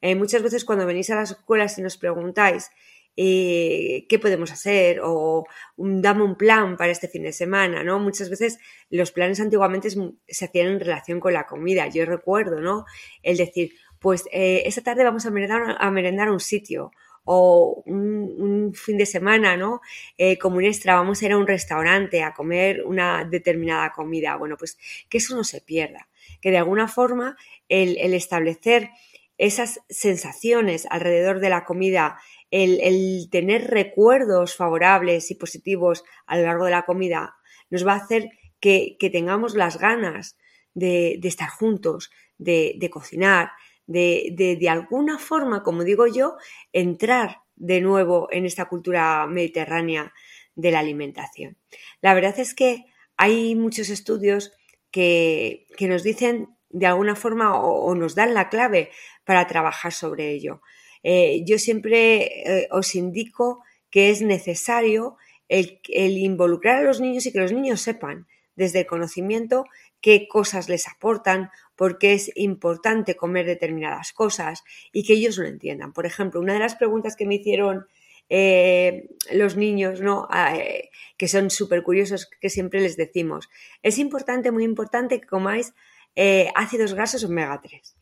Eh, 0.00 0.14
muchas 0.14 0.42
veces 0.42 0.64
cuando 0.64 0.86
venís 0.86 1.10
a 1.10 1.16
las 1.16 1.30
escuelas 1.30 1.78
y 1.78 1.82
nos 1.82 1.96
preguntáis 1.96 2.70
eh, 3.16 4.06
qué 4.08 4.18
podemos 4.18 4.50
hacer 4.50 5.00
o 5.02 5.46
dame 5.76 6.24
un 6.24 6.36
plan 6.36 6.76
para 6.76 6.90
este 6.90 7.08
fin 7.08 7.22
de 7.22 7.32
semana, 7.32 7.84
¿no? 7.84 8.00
Muchas 8.00 8.28
veces 8.28 8.58
los 8.90 9.12
planes 9.12 9.40
antiguamente 9.40 9.88
se 9.90 10.44
hacían 10.44 10.66
en 10.66 10.80
relación 10.80 11.20
con 11.20 11.32
la 11.32 11.46
comida. 11.46 11.88
Yo 11.88 12.04
recuerdo, 12.06 12.60
¿no? 12.60 12.84
El 13.22 13.36
decir, 13.36 13.74
pues 14.00 14.24
eh, 14.32 14.64
esta 14.66 14.82
tarde 14.82 15.04
vamos 15.04 15.26
a 15.26 15.30
merendar, 15.30 15.76
a 15.78 15.90
merendar 15.90 16.30
un 16.30 16.40
sitio 16.40 16.90
o 17.24 17.82
un, 17.86 18.72
fin 18.74 18.98
de 18.98 19.06
semana, 19.06 19.56
¿no? 19.56 19.80
Eh, 20.18 20.38
como 20.38 20.56
un 20.56 20.64
extra, 20.64 20.94
vamos 20.94 21.22
a 21.22 21.26
ir 21.26 21.32
a 21.32 21.38
un 21.38 21.46
restaurante 21.46 22.22
a 22.22 22.34
comer 22.34 22.82
una 22.84 23.24
determinada 23.24 23.92
comida. 23.92 24.36
Bueno, 24.36 24.56
pues 24.56 24.78
que 25.08 25.18
eso 25.18 25.34
no 25.34 25.44
se 25.44 25.60
pierda, 25.60 26.08
que 26.40 26.50
de 26.50 26.58
alguna 26.58 26.88
forma 26.88 27.36
el, 27.68 28.14
establecer 28.14 28.90
esas 29.38 29.80
sensaciones 29.88 30.86
alrededor 30.90 31.40
de 31.40 31.50
la 31.50 31.64
comida, 31.64 32.18
el, 32.50 33.28
tener 33.30 33.68
recuerdos 33.68 34.56
favorables 34.56 35.30
y 35.30 35.34
positivos 35.34 36.04
a 36.26 36.36
lo 36.36 36.44
largo 36.44 36.66
de 36.66 36.70
la 36.70 36.84
comida, 36.84 37.34
nos 37.70 37.86
va 37.86 37.94
a 37.94 38.04
hacer 38.04 38.30
que, 38.60 38.96
tengamos 39.12 39.54
las 39.54 39.78
ganas 39.78 40.36
de, 40.74 41.18
estar 41.22 41.48
juntos, 41.48 42.10
de, 42.38 42.74
de 42.78 42.90
cocinar, 42.90 43.50
de, 43.86 44.56
de, 44.58 44.68
alguna 44.68 45.18
forma, 45.18 45.62
como 45.62 45.84
digo 45.84 46.06
yo, 46.06 46.36
entrar 46.72 47.38
de 47.56 47.80
nuevo 47.80 48.28
en 48.30 48.46
esta 48.46 48.66
cultura 48.66 49.26
mediterránea 49.26 50.12
de 50.54 50.70
la 50.70 50.80
alimentación. 50.80 51.56
La 52.00 52.14
verdad 52.14 52.38
es 52.38 52.54
que 52.54 52.84
hay 53.16 53.54
muchos 53.54 53.90
estudios 53.90 54.52
que, 54.90 55.66
nos 55.80 56.02
dicen 56.02 56.48
de 56.70 56.86
alguna 56.86 57.16
forma 57.16 57.58
o, 57.60 57.94
nos 57.94 58.14
dan 58.14 58.34
la 58.34 58.48
clave 58.48 58.90
para 59.24 59.46
trabajar 59.46 59.92
sobre 59.92 60.30
ello. 60.30 60.60
Eh, 61.02 61.42
yo 61.44 61.58
siempre 61.58 62.62
eh, 62.62 62.68
os 62.70 62.94
indico 62.94 63.62
que 63.90 64.10
es 64.10 64.22
necesario 64.22 65.16
el, 65.48 65.80
el, 65.88 66.16
involucrar 66.18 66.78
a 66.78 66.82
los 66.82 67.00
niños 67.00 67.26
y 67.26 67.32
que 67.32 67.40
los 67.40 67.52
niños 67.52 67.80
sepan 67.80 68.26
desde 68.56 68.80
el 68.80 68.86
conocimiento 68.86 69.66
qué 70.00 70.28
cosas 70.28 70.68
les 70.68 70.88
aportan, 70.88 71.50
por 71.76 71.98
qué 71.98 72.14
es 72.14 72.30
importante 72.36 73.16
comer 73.16 73.46
determinadas 73.46 74.12
cosas 74.12 74.62
y 74.92 75.04
que 75.04 75.14
ellos 75.14 75.38
lo 75.38 75.46
entiendan. 75.46 75.92
Por 75.92 76.06
ejemplo, 76.06 76.40
una 76.40 76.54
de 76.54 76.60
las 76.60 76.76
preguntas 76.76 77.16
que 77.16 77.26
me 77.26 77.36
hicieron 77.36 77.86
eh, 78.28 79.08
los 79.32 79.56
niños, 79.56 80.00
¿no? 80.00 80.26
Ah, 80.30 80.56
eh, 80.56 80.90
que 81.16 81.28
son 81.28 81.50
súper 81.50 81.82
curiosos, 81.82 82.28
que 82.40 82.48
siempre 82.48 82.80
les 82.80 82.96
decimos, 82.96 83.48
es 83.82 83.98
importante, 83.98 84.50
muy 84.50 84.64
importante 84.64 85.20
que 85.20 85.26
comáis 85.26 85.74
eh, 86.16 86.48
ácidos 86.54 86.94
grasos 86.94 87.24
omega 87.24 87.60
3. 87.62 87.96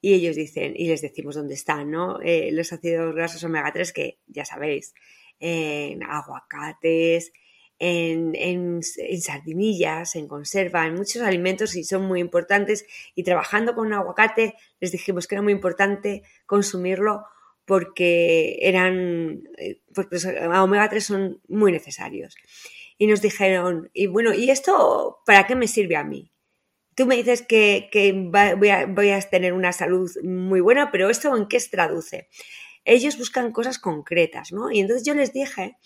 Y 0.00 0.14
ellos 0.14 0.36
dicen, 0.36 0.74
y 0.76 0.88
les 0.88 1.00
decimos 1.00 1.34
dónde 1.34 1.54
están, 1.54 1.90
¿no? 1.90 2.18
los 2.22 2.72
ácidos 2.72 3.14
grasos 3.14 3.42
omega 3.42 3.72
3 3.72 3.92
que 3.92 4.18
ya 4.28 4.44
sabéis, 4.44 4.94
en 5.40 6.04
aguacates, 6.04 7.32
en, 7.78 8.82
sardinillas, 8.82 10.16
en 10.16 10.28
conserva, 10.28 10.86
en 10.86 10.94
muchos 10.94 11.22
alimentos 11.22 11.76
y 11.76 11.84
son 11.84 12.02
muy 12.02 12.20
importantes. 12.20 12.86
Y 13.14 13.22
trabajando 13.22 13.74
con 13.74 13.92
aguacate 13.92 14.54
les 14.80 14.92
dijimos 14.92 15.26
que 15.26 15.34
era 15.36 15.42
muy 15.42 15.52
importante 15.52 16.22
consumirlo 16.46 17.24
porque 17.64 18.58
eran, 18.62 19.42
eh, 19.58 19.80
porque 19.94 20.16
los 20.16 20.24
omega 20.24 20.88
3 20.88 21.04
son 21.04 21.40
muy 21.48 21.72
necesarios. 21.72 22.36
y 23.00 23.06
nos 23.06 23.22
dijeron, 23.22 23.90
y 23.92 24.08
bueno, 24.08 24.34
¿y 24.34 24.50
esto 24.50 25.18
para 25.24 25.46
qué 25.46 25.54
me 25.54 25.68
sirve 25.68 25.94
a 25.94 26.02
mí? 26.02 26.32
Tú 26.96 27.06
me 27.06 27.16
dices 27.16 27.42
que, 27.42 27.88
voy, 28.56 28.70
a, 28.70 28.86
voy, 28.86 29.10
a, 29.10 29.20
tener 29.20 29.52
una 29.52 29.72
salud 29.72 30.10
muy 30.24 30.60
buena, 30.60 30.90
pero 30.90 31.08
¿esto 31.08 31.36
en 31.36 31.46
qué 31.46 31.60
se 31.60 31.70
traduce? 31.70 32.28
Ellos 32.84 33.16
buscan 33.16 33.52
cosas 33.52 33.78
concretas, 33.78 34.50
¿no? 34.50 34.72
Y 34.72 34.80
entonces 34.80 35.06
yo 35.06 35.14
les 35.14 35.32
dije, 35.32 35.76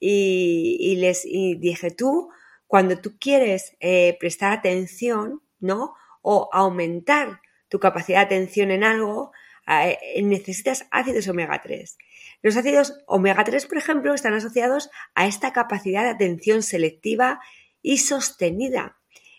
y, 0.00 0.96
les 0.96 1.24
dije, 1.24 1.90
tú, 1.90 2.30
cuando 2.66 3.00
tú 3.00 3.18
quieres 3.18 3.76
eh, 3.80 4.16
prestar 4.20 4.52
atención, 4.52 5.42
¿no? 5.60 5.94
O 6.22 6.48
aumentar 6.52 7.40
tu 7.68 7.80
capacidad 7.80 8.20
de 8.20 8.36
atención 8.36 8.70
en 8.70 8.84
algo, 8.84 9.32
eh, 9.66 10.22
necesitas 10.22 10.86
ácidos 10.90 11.28
omega 11.28 11.60
3. 11.60 11.98
Los 12.42 12.56
ácidos 12.56 13.02
omega 13.06 13.44
3, 13.44 13.66
por 13.66 13.78
ejemplo, 13.78 14.14
están 14.14 14.34
asociados 14.34 14.90
a 15.14 15.26
esta 15.26 15.52
capacidad 15.52 16.04
de 16.04 16.10
atención 16.10 16.62
selectiva 16.62 17.40
y 17.82 17.98
sostenida. 17.98 18.98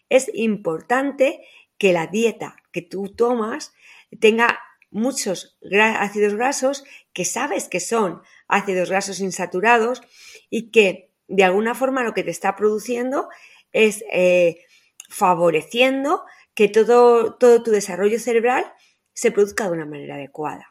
Es 0.09 0.29
importante 0.33 1.41
que 1.77 1.93
la 1.93 2.07
dieta 2.07 2.57
que 2.71 2.81
tú 2.81 3.09
tomas 3.09 3.73
tenga 4.19 4.59
muchos 4.91 5.57
ácidos 5.71 6.33
grasos 6.35 6.83
que 7.13 7.25
sabes 7.25 7.67
que 7.69 7.79
son 7.79 8.21
ácidos 8.47 8.89
grasos 8.89 9.19
insaturados 9.19 10.01
y 10.49 10.71
que 10.71 11.11
de 11.27 11.43
alguna 11.43 11.75
forma 11.75 12.03
lo 12.03 12.13
que 12.13 12.23
te 12.23 12.31
está 12.31 12.55
produciendo 12.55 13.29
es 13.71 14.03
eh, 14.11 14.65
favoreciendo 15.09 16.23
que 16.53 16.69
todo, 16.69 17.35
todo 17.35 17.63
tu 17.63 17.71
desarrollo 17.71 18.19
cerebral 18.19 18.65
se 19.13 19.31
produzca 19.31 19.65
de 19.65 19.71
una 19.71 19.85
manera 19.85 20.15
adecuada. 20.15 20.67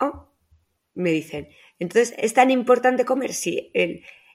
Oh, 0.00 0.28
me 0.94 1.10
dicen. 1.10 1.48
Entonces, 1.78 2.14
¿es 2.18 2.34
tan 2.34 2.50
importante 2.50 3.04
comer? 3.04 3.32
Sí, 3.34 3.72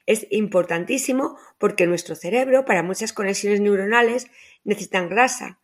es 0.06 0.26
importantísimo 0.30 1.38
porque 1.58 1.86
nuestro 1.86 2.14
cerebro, 2.14 2.64
para 2.64 2.82
muchas 2.82 3.12
conexiones 3.12 3.60
neuronales, 3.60 4.28
necesitan 4.64 5.08
grasa 5.08 5.60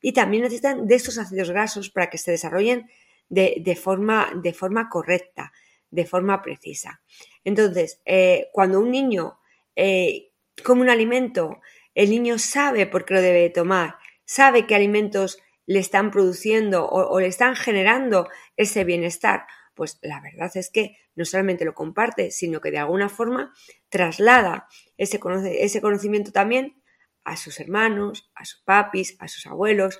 y 0.00 0.12
también 0.12 0.42
necesitan 0.42 0.86
de 0.86 0.94
estos 0.94 1.18
ácidos 1.18 1.50
grasos 1.50 1.90
para 1.90 2.10
que 2.10 2.18
se 2.18 2.30
desarrollen 2.30 2.90
de, 3.28 3.78
forma, 3.80 4.30
de 4.42 4.52
forma, 4.52 4.88
correcta, 4.90 5.52
de 5.92 6.06
forma 6.06 6.42
precisa. 6.42 7.02
Entonces, 7.44 8.00
eh, 8.04 8.48
cuando 8.52 8.80
un 8.80 8.90
niño 8.90 9.38
eh, 9.76 10.32
come 10.64 10.82
un 10.82 10.90
alimento, 10.90 11.60
el 11.94 12.10
niño 12.10 12.38
sabe 12.38 12.86
por 12.86 13.04
qué 13.04 13.14
lo 13.14 13.20
debe 13.20 13.50
tomar, 13.50 13.96
sabe 14.24 14.66
qué 14.66 14.74
alimentos 14.74 15.38
le 15.66 15.78
están 15.78 16.10
produciendo 16.10 16.88
o, 16.88 17.20
le 17.20 17.26
están 17.26 17.54
generando 17.54 18.28
ese 18.56 18.84
bienestar, 18.84 19.46
pues 19.74 19.98
la 20.02 20.20
verdad 20.20 20.50
es 20.56 20.70
que 20.70 20.96
no 21.14 21.24
solamente 21.24 21.64
lo 21.64 21.74
comparte, 21.74 22.30
sino 22.30 22.60
que 22.60 22.70
de 22.70 22.78
alguna 22.78 23.08
forma 23.08 23.52
traslada 23.88 24.66
ese, 24.96 25.20
conocimiento 25.20 26.32
también 26.32 26.82
a 27.24 27.36
sus 27.36 27.60
hermanos, 27.60 28.30
a 28.34 28.44
sus 28.44 28.62
papis, 28.62 29.16
a 29.20 29.28
sus 29.28 29.46
abuelos. 29.46 29.98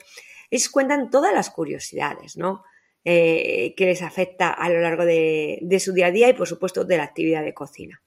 Ellos 0.50 0.70
cuentan 0.70 1.11
todas 1.11 1.32
las 1.32 1.50
curiosidades, 1.50 2.37
¿no? 2.37 2.64
Eh, 3.04 3.75
que 3.76 3.87
les 3.87 4.00
afecta 4.00 4.50
a 4.50 4.68
lo 4.68 4.80
largo 4.80 5.04
de, 5.04 5.59
su 5.80 5.92
día 5.92 6.06
a 6.06 6.11
día 6.12 6.28
y, 6.28 6.35
por 6.35 6.47
supuesto, 6.47 6.85
de 6.85 6.99
la 6.99 7.02
actividad 7.02 7.42
de 7.42 7.52
cocina. 7.52 8.00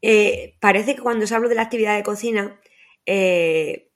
Eh, 0.00 0.56
parece 0.60 0.94
que 0.94 1.02
cuando 1.02 1.24
os 1.24 1.32
hablo 1.32 1.50
de 1.50 1.54
la 1.54 1.62
actividad 1.62 1.94
de 1.94 2.02
cocina, 2.02 2.58
eh, 3.04 3.90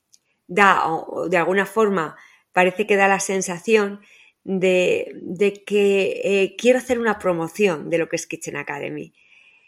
da, 0.49 0.87
o 0.87 1.31
de 1.31 1.39
alguna 1.39 1.65
forma, 1.65 2.17
parece 2.53 2.87
que 2.87 2.97
da 2.97 3.09
la 3.09 3.21
sensación 3.21 4.03
de, 4.45 5.63
que 5.67 6.55
quiero 6.59 6.79
hacer 6.79 6.99
una 6.99 7.19
promoción 7.19 7.89
de 7.89 7.99
lo 7.99 8.11
que 8.11 8.17
es 8.17 8.27
Kitchen 8.27 8.57
Academy. 8.57 9.15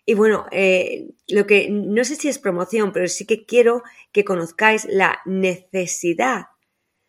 Y 0.05 0.13
bueno, 0.13 0.47
lo 1.29 1.47
que 1.47 1.71
no 1.71 2.05
sé 2.05 2.17
si 2.17 2.29
es 2.29 2.39
promoción, 2.39 2.93
pero 2.93 3.09
sí 3.09 3.25
que 3.25 3.47
quiero 3.47 3.83
que 4.13 4.25
conozcáis 4.25 4.85
la 4.85 5.21
necesidad 5.25 6.49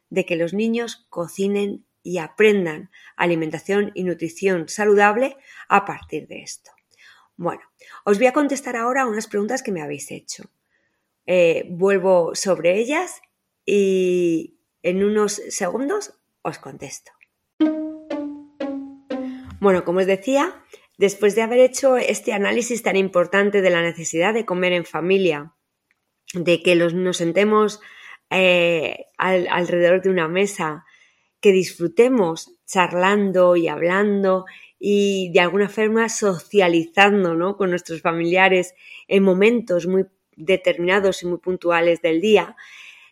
de 0.10 0.26
que 0.26 0.38
los 0.38 0.54
niños 0.54 1.06
cocinen 1.10 1.85
y 2.06 2.20
aprendan 2.20 2.92
alimentación 3.18 3.92
y 3.96 4.04
nutrición 4.04 4.70
saludable 4.70 5.38
a 5.68 5.86
partir 5.86 6.28
de 6.28 6.44
esto. 6.44 6.72
Bueno, 7.36 7.64
os 8.06 8.20
voy 8.20 8.28
a 8.28 8.32
contestar 8.32 8.78
ahora 8.78 9.08
unas 9.08 9.26
preguntas 9.28 9.64
que 9.64 9.72
me 9.72 9.82
habéis 9.82 10.12
hecho. 10.12 10.44
Eh, 11.26 11.66
vuelvo 11.68 12.36
sobre 12.36 12.78
ellas 12.78 13.22
y 13.66 14.60
en 14.84 15.04
unos 15.04 15.42
segundos 15.50 16.14
os 16.44 16.60
contesto. 16.60 17.12
Bueno, 19.60 19.84
como 19.84 20.00
os 20.00 20.06
decía, 20.06 20.64
después 21.00 21.34
de 21.34 21.42
haber 21.42 21.60
hecho 21.60 21.98
este 21.98 22.34
análisis 22.34 22.84
tan 22.84 22.98
importante 22.98 23.64
de 23.64 23.72
la 23.72 23.82
necesidad 23.82 24.36
de 24.36 24.46
comer 24.46 24.74
en 24.74 24.86
familia, 24.86 25.56
de 26.36 26.62
que 26.62 26.76
nos 26.76 27.18
sentemos 27.18 27.82
eh, 28.30 29.08
alrededor 29.18 30.04
de 30.04 30.10
una 30.12 30.28
mesa, 30.28 30.86
que 31.46 31.52
disfrutemos 31.52 32.56
charlando 32.66 33.56
y 33.56 33.68
hablando 33.68 34.46
y 34.80 35.32
de 35.32 35.42
alguna 35.42 35.70
forma 35.70 36.10
socializando 36.10 37.56
con 37.56 37.70
nuestros 37.70 38.02
familiares 38.02 38.74
en 39.08 39.22
momentos 39.22 39.86
muy 39.86 40.08
determinados 40.36 41.22
y 41.22 41.28
muy 41.28 41.38
puntuales 41.38 42.02
del 42.02 42.20
día, 42.20 42.56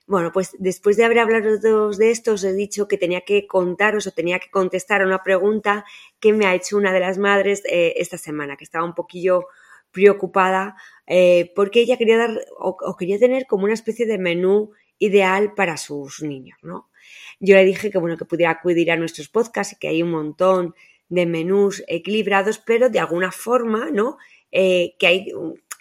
bueno, 0.07 0.31
pues 0.31 0.55
después 0.57 0.97
de 0.97 1.03
haber 1.03 1.19
hablado 1.19 1.91
de 1.91 2.09
esto, 2.09 2.33
os 2.33 2.43
he 2.43 2.53
dicho 2.53 2.87
que 2.87 2.97
tenía 2.97 3.21
que 3.21 3.45
contaros 3.45 4.07
o 4.07 4.11
tenía 4.11 4.39
que 4.39 4.49
contestar 4.49 5.03
a 5.03 5.05
una 5.05 5.21
pregunta 5.21 5.85
que 6.19 6.33
me 6.33 6.47
ha 6.47 6.55
hecho 6.55 6.75
una 6.75 6.91
de 6.91 7.01
las 7.01 7.19
madres 7.19 7.61
eh, 7.69 7.93
esta 7.97 8.17
semana, 8.17 8.57
que 8.57 8.63
estaba 8.63 8.83
un 8.83 8.95
poquillo 8.95 9.45
preocupada 9.91 10.75
eh, 11.05 11.51
porque 11.55 11.81
ella 11.81 11.97
quería 11.97 12.17
dar 12.17 12.31
o, 12.57 12.97
quería 12.97 13.19
tener 13.19 13.45
como 13.45 13.65
una 13.65 13.75
especie 13.75 14.07
de 14.07 14.17
menú 14.17 14.71
ideal 14.97 15.53
para 15.53 15.77
sus 15.77 16.23
niños, 16.23 16.57
¿no? 16.63 16.89
Yo 17.45 17.55
le 17.55 17.65
dije 17.65 17.91
que 17.91 17.97
bueno, 17.97 18.15
que 18.15 18.23
pudiera 18.23 18.51
acudir 18.51 18.89
a 18.89 18.95
nuestros 18.95 19.27
podcasts 19.27 19.73
y 19.73 19.75
que 19.75 19.89
hay 19.89 20.01
un 20.01 20.11
montón 20.11 20.75
de 21.09 21.25
menús 21.25 21.83
equilibrados, 21.87 22.57
pero 22.57 22.89
de 22.89 22.99
alguna 22.99 23.33
forma, 23.33 23.89
¿no? 23.91 24.17
Eh, 24.49 24.95
que 24.97 25.07
hay 25.07 25.33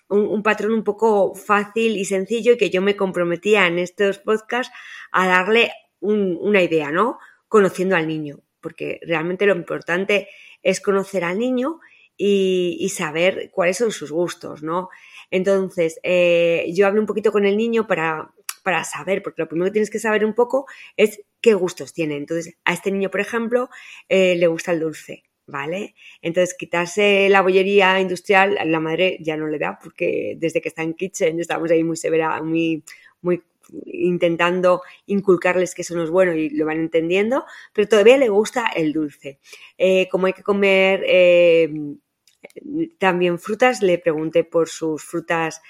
un, 0.09 0.43
patrón 0.43 0.73
un 0.73 0.83
poco 0.83 1.37
fácil 1.37 1.97
y 1.97 2.05
sencillo 2.05 2.55
y 2.55 2.57
que 2.57 2.71
yo 2.71 2.83
me 2.83 2.97
comprometía 2.97 3.69
en 3.69 3.79
estos 3.79 4.19
podcasts 4.19 4.75
a 5.13 5.29
darle 5.29 5.71
una 6.01 6.63
idea, 6.63 6.91
¿no? 6.91 7.21
Conociendo 7.47 7.95
al 7.95 8.09
niño, 8.09 8.41
porque 8.61 8.99
realmente 9.07 9.47
lo 9.47 9.55
importante 9.55 10.29
es 10.65 10.81
conocer 10.81 11.23
al 11.23 11.39
niño 11.39 11.79
y, 12.17 12.89
saber 12.89 13.53
cuáles 13.53 13.77
son 13.77 13.93
sus 13.93 14.11
gustos, 14.11 14.65
¿no? 14.65 14.89
Entonces, 15.31 16.01
eh, 16.03 16.67
yo 16.75 16.89
hablo 16.89 17.01
un 17.01 17.07
poquito 17.07 17.31
con 17.31 17.47
el 17.47 17.57
niño 17.57 17.87
para, 17.87 18.33
para 18.65 18.83
saber, 18.83 19.23
porque 19.23 19.43
lo 19.43 19.49
primero 19.49 19.71
que 19.71 19.75
tienes 19.75 19.91
que 19.91 20.01
saber 20.01 20.25
un 20.25 20.35
poco 20.35 20.67
es 20.97 21.21
qué 21.43 21.55
gustos 21.55 21.93
tiene. 21.93 22.17
Entonces, 22.17 22.57
a 22.65 22.73
este 22.73 22.91
niño, 22.91 23.11
por 23.11 23.21
ejemplo, 23.21 23.69
eh, 24.09 24.37
le 24.37 24.47
gusta 24.47 24.73
el 24.73 24.81
dulce. 24.81 25.25
¿vale? 25.45 25.95
Entonces, 26.23 26.55
quitarse 26.55 27.29
la 27.29 27.43
bollería 27.43 28.01
industrial, 28.01 28.57
la 28.65 28.81
madre 28.81 29.19
ya 29.21 29.37
no 29.37 29.49
le 29.49 29.59
da, 29.59 29.79
porque 29.83 30.37
desde 30.39 30.63
que 30.63 30.69
está 30.69 30.83
en 30.83 30.95
kitchen 30.95 31.41
estamos 31.41 31.71
ahí 31.71 31.83
muy 31.85 31.97
severa, 31.97 32.41
muy, 32.43 32.85
muy 33.21 33.43
intentando 33.85 34.83
inculcarles 35.07 35.75
que 35.75 35.83
eso 35.83 35.97
no 35.97 36.05
es 36.05 36.11
bueno 36.11 36.33
y 36.35 36.49
lo 36.51 36.65
van 36.65 36.79
entendiendo, 36.79 37.45
pero 37.75 37.89
todavía 37.89 38.17
le 38.17 38.29
gusta 38.29 38.67
el 38.75 38.93
dulce. 38.93 39.41
Eh, 39.77 40.09
como 40.11 40.27
hay 40.27 40.33
que 40.33 40.45
comer 40.45 41.03
eh, 41.07 41.69
también 42.99 43.39
frutas, 43.39 43.83
le 43.83 43.99
pregunté 43.99 44.45
por 44.45 44.69
sus 44.69 45.03
frutas 45.05 45.61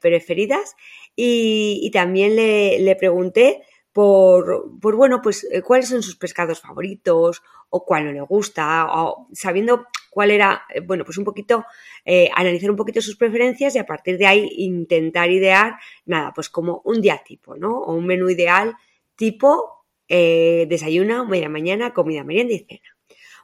preferidas 0.00 0.74
y, 1.14 1.90
también 1.92 2.34
le, 2.34 2.78
le 2.80 2.96
pregunté 2.96 3.62
por, 3.92 4.78
por, 4.80 4.96
bueno, 4.96 5.20
pues 5.22 5.46
cuáles 5.64 5.88
son 5.88 6.02
sus 6.02 6.16
pescados 6.16 6.60
favoritos 6.60 7.42
o 7.74 7.84
cuál 7.86 8.04
no 8.04 8.12
le 8.12 8.20
gusta, 8.20 8.86
o 8.90 9.28
sabiendo 9.32 9.86
cuál 10.10 10.30
era, 10.30 10.66
eh, 10.74 10.80
bueno, 10.80 11.06
pues 11.06 11.16
un 11.16 11.24
poquito, 11.24 11.64
eh, 12.04 12.28
analizar 12.34 12.70
un 12.70 12.76
poquito 12.76 13.00
sus 13.00 13.16
preferencias 13.16 13.74
y 13.74 13.78
a 13.78 13.86
partir 13.86 14.18
de 14.18 14.26
ahí 14.26 14.46
intentar 14.58 15.30
idear, 15.30 15.76
nada, 16.04 16.32
pues 16.34 16.50
como 16.50 16.82
un 16.84 17.00
día 17.00 17.22
tipo, 17.24 17.56
¿no? 17.56 17.78
O 17.78 17.94
un 17.94 18.04
menú 18.04 18.28
ideal 18.28 18.76
tipo 19.16 19.86
eh, 20.08 20.66
desayuno, 20.68 21.24
media 21.24 21.48
mañana, 21.48 21.94
comida, 21.94 22.24
merienda 22.24 22.52
y 22.52 22.58
cena. 22.58 22.94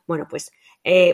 Bueno, 0.07 0.27
pues 0.29 0.53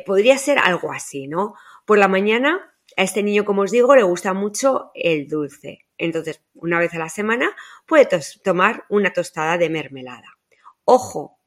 podría 0.05 0.37
ser 0.39 0.59
algo 0.59 0.91
así, 0.93 1.29
¿no? 1.29 1.55
Por 1.85 1.99
la 1.99 2.09
mañana, 2.09 2.75
a 2.97 3.03
este 3.03 3.23
niño, 3.23 3.45
como 3.45 3.63
os 3.63 3.71
digo, 3.71 3.95
le 3.95 4.03
gusta 4.03 4.35
mucho 4.35 4.91
el 4.95 5.29
dulce. 5.29 5.84
Entonces, 5.99 6.43
una 6.55 6.79
vez 6.79 6.95
a 6.95 6.99
la 6.99 7.09
semana 7.09 7.55
puede 7.87 8.09
tomar 8.43 8.85
una 8.89 9.13
tostada 9.13 9.59
de 9.59 9.71
mermelada. 9.71 10.39
Ojo, 10.85 11.39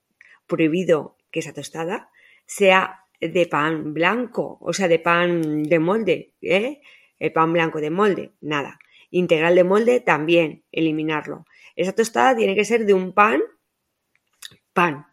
prohibido 0.47 1.17
que 1.31 1.39
esa 1.39 1.53
tostada 1.53 2.09
sea 2.45 3.03
de 3.19 3.45
pan 3.47 3.93
blanco, 3.93 4.57
o 4.61 4.73
sea, 4.73 4.87
de 4.87 4.99
pan 4.99 5.63
de 5.63 5.79
molde, 5.79 6.33
¿eh? 6.41 6.81
El 7.19 7.33
pan 7.33 7.51
blanco 7.51 7.81
de 7.81 7.89
molde, 7.89 8.33
nada. 8.41 8.79
Integral 9.09 9.55
de 9.55 9.63
molde, 9.63 9.99
también, 9.99 10.63
eliminarlo. 10.71 11.45
Esa 11.75 11.93
tostada 11.93 12.35
tiene 12.35 12.55
que 12.55 12.65
ser 12.65 12.85
de 12.85 12.93
un 12.93 13.13
pan, 13.13 13.41
pan, 14.73 15.07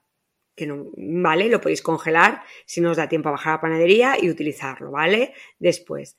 que 0.54 0.66
no, 0.66 0.86
¿vale? 0.96 1.48
Lo 1.48 1.60
podéis 1.60 1.82
congelar 1.82 2.42
si 2.66 2.80
no 2.80 2.90
os 2.90 2.96
da 2.96 3.08
tiempo 3.08 3.28
a 3.28 3.32
bajar 3.32 3.54
a 3.54 3.56
la 3.56 3.60
panadería 3.60 4.16
y 4.20 4.30
utilizarlo, 4.30 4.90
¿vale? 4.90 5.34
Después. 5.58 6.16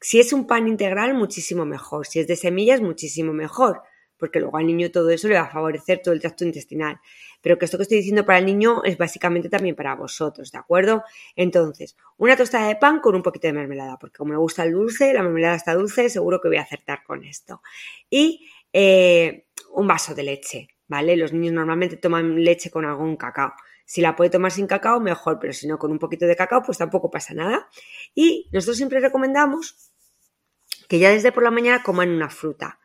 Si 0.00 0.20
es 0.20 0.32
un 0.32 0.46
pan 0.46 0.68
integral, 0.68 1.14
muchísimo 1.14 1.64
mejor. 1.64 2.06
Si 2.06 2.20
es 2.20 2.26
de 2.26 2.36
semillas, 2.36 2.80
muchísimo 2.80 3.32
mejor, 3.32 3.82
porque 4.18 4.40
luego 4.40 4.56
al 4.58 4.66
niño 4.66 4.90
todo 4.90 5.10
eso 5.10 5.28
le 5.28 5.34
va 5.34 5.42
a 5.42 5.50
favorecer 5.50 6.00
todo 6.02 6.14
el 6.14 6.20
tracto 6.20 6.44
intestinal. 6.44 7.00
Pero 7.40 7.58
que 7.58 7.64
esto 7.64 7.76
que 7.76 7.82
estoy 7.84 7.98
diciendo 7.98 8.24
para 8.24 8.38
el 8.38 8.46
niño 8.46 8.82
es 8.84 8.98
básicamente 8.98 9.48
también 9.48 9.74
para 9.76 9.94
vosotros, 9.94 10.50
¿de 10.52 10.58
acuerdo? 10.58 11.02
Entonces, 11.34 11.96
una 12.16 12.36
tostada 12.36 12.68
de 12.68 12.76
pan 12.76 13.00
con 13.00 13.14
un 13.14 13.22
poquito 13.22 13.46
de 13.46 13.52
mermelada, 13.52 13.98
porque 13.98 14.16
como 14.18 14.32
me 14.32 14.38
gusta 14.38 14.64
el 14.64 14.72
dulce, 14.72 15.12
la 15.12 15.22
mermelada 15.22 15.56
está 15.56 15.74
dulce, 15.74 16.10
seguro 16.10 16.40
que 16.40 16.48
voy 16.48 16.58
a 16.58 16.62
acertar 16.62 17.02
con 17.04 17.24
esto. 17.24 17.62
Y 18.10 18.48
eh, 18.72 19.46
un 19.72 19.86
vaso 19.86 20.14
de 20.14 20.22
leche, 20.22 20.68
¿vale? 20.88 21.16
Los 21.16 21.32
niños 21.32 21.54
normalmente 21.54 21.96
toman 21.96 22.42
leche 22.42 22.70
con 22.70 22.84
algún 22.84 23.16
cacao. 23.16 23.52
Si 23.86 24.00
la 24.00 24.16
puede 24.16 24.30
tomar 24.30 24.50
sin 24.50 24.66
cacao, 24.66 25.00
mejor, 25.00 25.38
pero 25.40 25.52
si 25.52 25.68
no 25.68 25.78
con 25.78 25.92
un 25.92 26.00
poquito 26.00 26.26
de 26.26 26.34
cacao, 26.34 26.62
pues 26.62 26.76
tampoco 26.76 27.08
pasa 27.08 27.34
nada. 27.34 27.68
Y 28.14 28.48
nosotros 28.52 28.76
siempre 28.76 28.98
recomendamos 28.98 29.92
que 30.88 30.98
ya 30.98 31.10
desde 31.10 31.30
por 31.30 31.44
la 31.44 31.52
mañana 31.52 31.84
coman 31.84 32.10
una 32.10 32.28
fruta. 32.28 32.80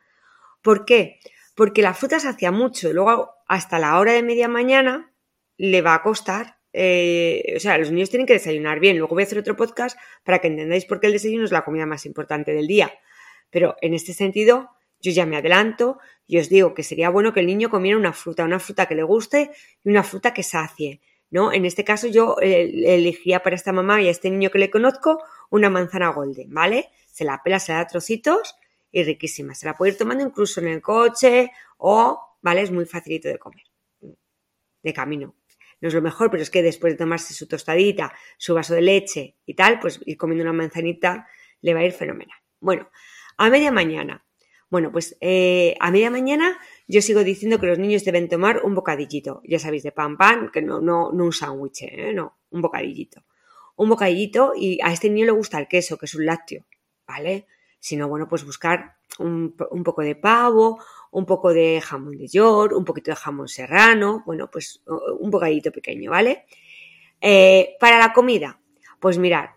¿Por 0.62 0.84
qué? 0.84 1.18
Porque 1.56 1.82
la 1.82 1.92
fruta 1.92 2.20
sacia 2.20 2.52
mucho 2.52 2.88
y 2.88 2.92
luego 2.92 3.34
hasta 3.48 3.80
la 3.80 3.98
hora 3.98 4.12
de 4.12 4.22
media 4.22 4.46
mañana 4.48 5.12
le 5.56 5.82
va 5.82 5.94
a 5.94 6.02
costar. 6.02 6.58
Eh, 6.72 7.54
o 7.56 7.60
sea, 7.60 7.76
los 7.78 7.90
niños 7.90 8.08
tienen 8.08 8.26
que 8.26 8.34
desayunar 8.34 8.78
bien. 8.78 8.96
Luego 8.96 9.16
voy 9.16 9.24
a 9.24 9.26
hacer 9.26 9.38
otro 9.38 9.56
podcast 9.56 9.98
para 10.24 10.38
que 10.38 10.46
entendáis 10.46 10.84
por 10.84 11.00
qué 11.00 11.08
el 11.08 11.14
desayuno 11.14 11.44
es 11.44 11.52
la 11.52 11.64
comida 11.64 11.84
más 11.84 12.06
importante 12.06 12.54
del 12.54 12.68
día. 12.68 12.92
Pero 13.50 13.76
en 13.82 13.92
este 13.92 14.14
sentido, 14.14 14.70
yo 15.02 15.12
ya 15.12 15.26
me 15.26 15.36
adelanto 15.36 15.98
y 16.26 16.38
os 16.38 16.48
digo 16.48 16.72
que 16.72 16.82
sería 16.82 17.10
bueno 17.10 17.34
que 17.34 17.40
el 17.40 17.46
niño 17.46 17.68
comiera 17.68 17.98
una 17.98 18.12
fruta, 18.12 18.44
una 18.44 18.58
fruta 18.58 18.86
que 18.86 18.94
le 18.94 19.02
guste 19.02 19.50
y 19.84 19.90
una 19.90 20.02
fruta 20.02 20.32
que 20.32 20.42
sacie. 20.42 21.00
¿no? 21.30 21.52
En 21.52 21.64
este 21.64 21.82
caso 21.82 22.06
yo 22.06 22.36
eh, 22.40 22.70
elegiría 22.94 23.42
para 23.42 23.56
esta 23.56 23.72
mamá 23.72 24.00
y 24.00 24.08
a 24.08 24.10
este 24.10 24.30
niño 24.30 24.50
que 24.50 24.58
le 24.58 24.70
conozco 24.70 25.22
una 25.50 25.70
manzana 25.70 26.10
golden, 26.10 26.52
¿vale? 26.52 26.90
Se 27.10 27.24
la 27.24 27.42
pela, 27.42 27.58
se 27.58 27.72
la 27.72 27.78
da 27.78 27.86
trocitos 27.86 28.54
y 28.90 29.02
riquísima. 29.02 29.54
Se 29.54 29.66
la 29.66 29.76
puede 29.76 29.92
ir 29.92 29.98
tomando 29.98 30.24
incluso 30.24 30.60
en 30.60 30.68
el 30.68 30.82
coche 30.82 31.50
o, 31.78 32.36
¿vale? 32.42 32.60
Es 32.60 32.70
muy 32.70 32.84
facilito 32.84 33.28
de 33.28 33.38
comer. 33.38 33.64
De 34.82 34.92
camino. 34.92 35.34
No 35.80 35.88
es 35.88 35.94
lo 35.94 36.02
mejor, 36.02 36.30
pero 36.30 36.42
es 36.42 36.50
que 36.50 36.62
después 36.62 36.92
de 36.92 36.98
tomarse 36.98 37.34
su 37.34 37.48
tostadita, 37.48 38.12
su 38.36 38.54
vaso 38.54 38.74
de 38.74 38.82
leche 38.82 39.36
y 39.46 39.54
tal, 39.54 39.80
pues 39.80 40.00
ir 40.04 40.16
comiendo 40.16 40.42
una 40.42 40.52
manzanita 40.52 41.26
le 41.62 41.74
va 41.74 41.80
a 41.80 41.84
ir 41.84 41.92
fenomenal. 41.92 42.36
Bueno, 42.60 42.90
a 43.38 43.48
media 43.48 43.72
mañana, 43.72 44.24
bueno, 44.72 44.90
pues 44.90 45.18
eh, 45.20 45.76
a 45.80 45.90
media 45.90 46.10
mañana 46.10 46.58
yo 46.88 47.02
sigo 47.02 47.22
diciendo 47.24 47.60
que 47.60 47.66
los 47.66 47.78
niños 47.78 48.06
deben 48.06 48.30
tomar 48.30 48.62
un 48.64 48.74
bocadillito, 48.74 49.42
ya 49.44 49.58
sabéis, 49.58 49.82
de 49.82 49.92
pan 49.92 50.16
pan, 50.16 50.48
que 50.50 50.62
no, 50.62 50.80
no, 50.80 51.12
no 51.12 51.24
un 51.26 51.32
sándwich, 51.34 51.82
¿eh? 51.82 52.14
no, 52.14 52.38
un 52.50 52.62
bocadillito. 52.62 53.22
Un 53.76 53.90
bocadillito 53.90 54.54
y 54.56 54.80
a 54.82 54.90
este 54.90 55.10
niño 55.10 55.26
le 55.26 55.32
gusta 55.32 55.58
el 55.58 55.68
queso, 55.68 55.98
que 55.98 56.06
es 56.06 56.14
un 56.14 56.24
lácteo, 56.24 56.64
¿vale? 57.06 57.46
Si 57.80 57.98
no, 57.98 58.08
bueno, 58.08 58.26
pues 58.30 58.46
buscar 58.46 58.96
un, 59.18 59.54
poco 59.84 60.00
de 60.00 60.16
pavo, 60.16 60.82
un 61.10 61.26
poco 61.26 61.52
de 61.52 61.82
jamón 61.82 62.16
de 62.16 62.28
york, 62.28 62.72
un 62.74 62.86
poquito 62.86 63.10
de 63.10 63.16
jamón 63.16 63.48
serrano, 63.48 64.22
bueno, 64.24 64.50
pues 64.50 64.82
un 64.86 65.30
bocadillito 65.30 65.70
pequeño, 65.70 66.12
¿vale? 66.12 66.46
Eh, 67.20 67.76
para 67.78 67.98
la 67.98 68.14
comida, 68.14 68.58
pues 69.00 69.18
mirad, 69.18 69.50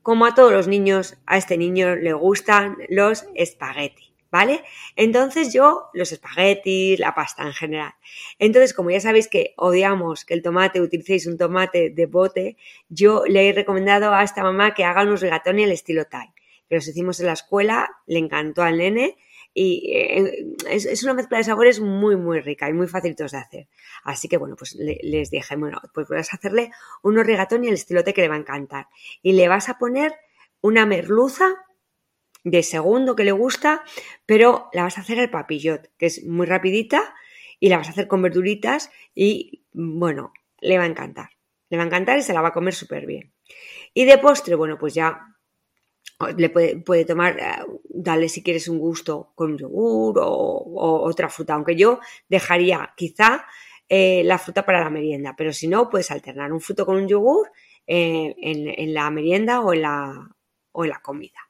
como 0.00 0.24
a 0.24 0.34
todos 0.34 0.52
los 0.52 0.68
niños, 0.68 1.18
a 1.26 1.36
este 1.36 1.58
niño 1.58 1.96
le 1.96 2.14
gustan 2.14 2.78
los 2.88 3.26
espaguetis. 3.34 4.13
¿Vale? 4.34 4.64
Entonces 4.96 5.52
yo, 5.52 5.90
los 5.92 6.10
espaguetis, 6.10 6.98
la 6.98 7.14
pasta 7.14 7.44
en 7.44 7.52
general. 7.52 7.92
Entonces, 8.40 8.74
como 8.74 8.90
ya 8.90 8.98
sabéis 8.98 9.28
que 9.28 9.54
odiamos 9.56 10.24
que 10.24 10.34
el 10.34 10.42
tomate, 10.42 10.80
utilicéis 10.80 11.28
un 11.28 11.38
tomate 11.38 11.90
de 11.90 12.06
bote, 12.06 12.56
yo 12.88 13.22
le 13.28 13.48
he 13.48 13.52
recomendado 13.52 14.12
a 14.12 14.24
esta 14.24 14.42
mamá 14.42 14.74
que 14.74 14.82
haga 14.82 15.04
unos 15.04 15.20
rigatoni 15.20 15.62
al 15.62 15.70
estilo 15.70 16.06
Thai. 16.06 16.34
Que 16.68 16.74
los 16.74 16.88
hicimos 16.88 17.20
en 17.20 17.26
la 17.26 17.34
escuela, 17.34 17.88
le 18.06 18.18
encantó 18.18 18.64
al 18.64 18.78
nene 18.78 19.16
y 19.54 19.92
eh, 19.94 20.56
es, 20.68 21.04
una 21.04 21.14
mezcla 21.14 21.38
de 21.38 21.44
sabores 21.44 21.78
muy, 21.78 22.16
muy 22.16 22.40
rica 22.40 22.68
y 22.68 22.72
muy 22.72 22.88
facilitos 22.88 23.30
de 23.30 23.38
hacer. 23.38 23.68
Así 24.02 24.26
que 24.26 24.36
bueno, 24.36 24.56
pues 24.56 24.74
les 24.74 25.30
dije, 25.30 25.54
bueno, 25.54 25.80
pues 25.94 26.08
puedes 26.08 26.34
hacerle 26.34 26.72
unos 27.04 27.24
rigatoni 27.24 27.68
al 27.68 27.74
estilo 27.74 28.02
Thai 28.02 28.12
que 28.12 28.22
le 28.22 28.28
va 28.28 28.34
a 28.34 28.38
encantar. 28.38 28.88
Y 29.22 29.34
le 29.34 29.46
vas 29.46 29.68
a 29.68 29.78
poner 29.78 30.12
una 30.60 30.86
merluza 30.86 31.54
de 32.44 32.62
segundo 32.62 33.16
que 33.16 33.24
le 33.24 33.32
gusta, 33.32 33.82
pero 34.26 34.68
la 34.72 34.84
vas 34.84 34.98
a 34.98 35.00
hacer 35.00 35.18
al 35.18 35.30
papillot, 35.30 35.90
que 35.98 36.06
es 36.06 36.24
muy 36.24 36.46
rapidita 36.46 37.14
y 37.58 37.70
la 37.70 37.78
vas 37.78 37.88
a 37.88 37.90
hacer 37.90 38.06
con 38.06 38.22
verduritas 38.22 38.90
y 39.14 39.64
bueno, 39.72 40.32
le 40.60 40.78
va 40.78 40.84
a 40.84 40.88
encantar. 40.88 41.30
Le 41.70 41.78
va 41.78 41.82
a 41.82 41.86
encantar 41.86 42.18
y 42.18 42.22
se 42.22 42.34
la 42.34 42.42
va 42.42 42.48
a 42.48 42.52
comer 42.52 42.74
súper 42.74 43.06
bien. 43.06 43.32
Y 43.94 44.04
de 44.04 44.18
postre, 44.18 44.54
bueno, 44.54 44.78
pues 44.78 44.94
ya 44.94 45.34
le 46.36 46.50
puede, 46.50 47.04
tomar, 47.04 47.38
eh, 47.38 47.64
dale 47.88 48.28
si 48.28 48.42
quieres 48.42 48.68
un 48.68 48.78
gusto 48.78 49.32
con 49.34 49.56
yogur 49.56 50.18
o, 50.20 51.02
otra 51.02 51.28
fruta, 51.28 51.54
aunque 51.54 51.76
yo 51.76 52.00
dejaría 52.28 52.92
quizá 52.96 53.46
eh, 53.88 54.22
la 54.24 54.38
fruta 54.38 54.64
para 54.64 54.80
la 54.80 54.90
merienda, 54.90 55.34
pero 55.36 55.52
si 55.52 55.68
no, 55.68 55.88
puedes 55.88 56.10
alternar 56.10 56.52
un 56.52 56.60
fruto 56.60 56.86
con 56.86 56.96
un 56.96 57.08
yogur 57.08 57.50
eh, 57.86 58.34
en, 58.38 58.68
en, 58.68 58.94
la 58.94 59.10
merienda 59.10 59.60
o 59.60 59.72
en 59.72 59.82
la, 59.82 60.30
o 60.72 60.84
en 60.84 60.90
la 60.90 61.00
comida. 61.00 61.40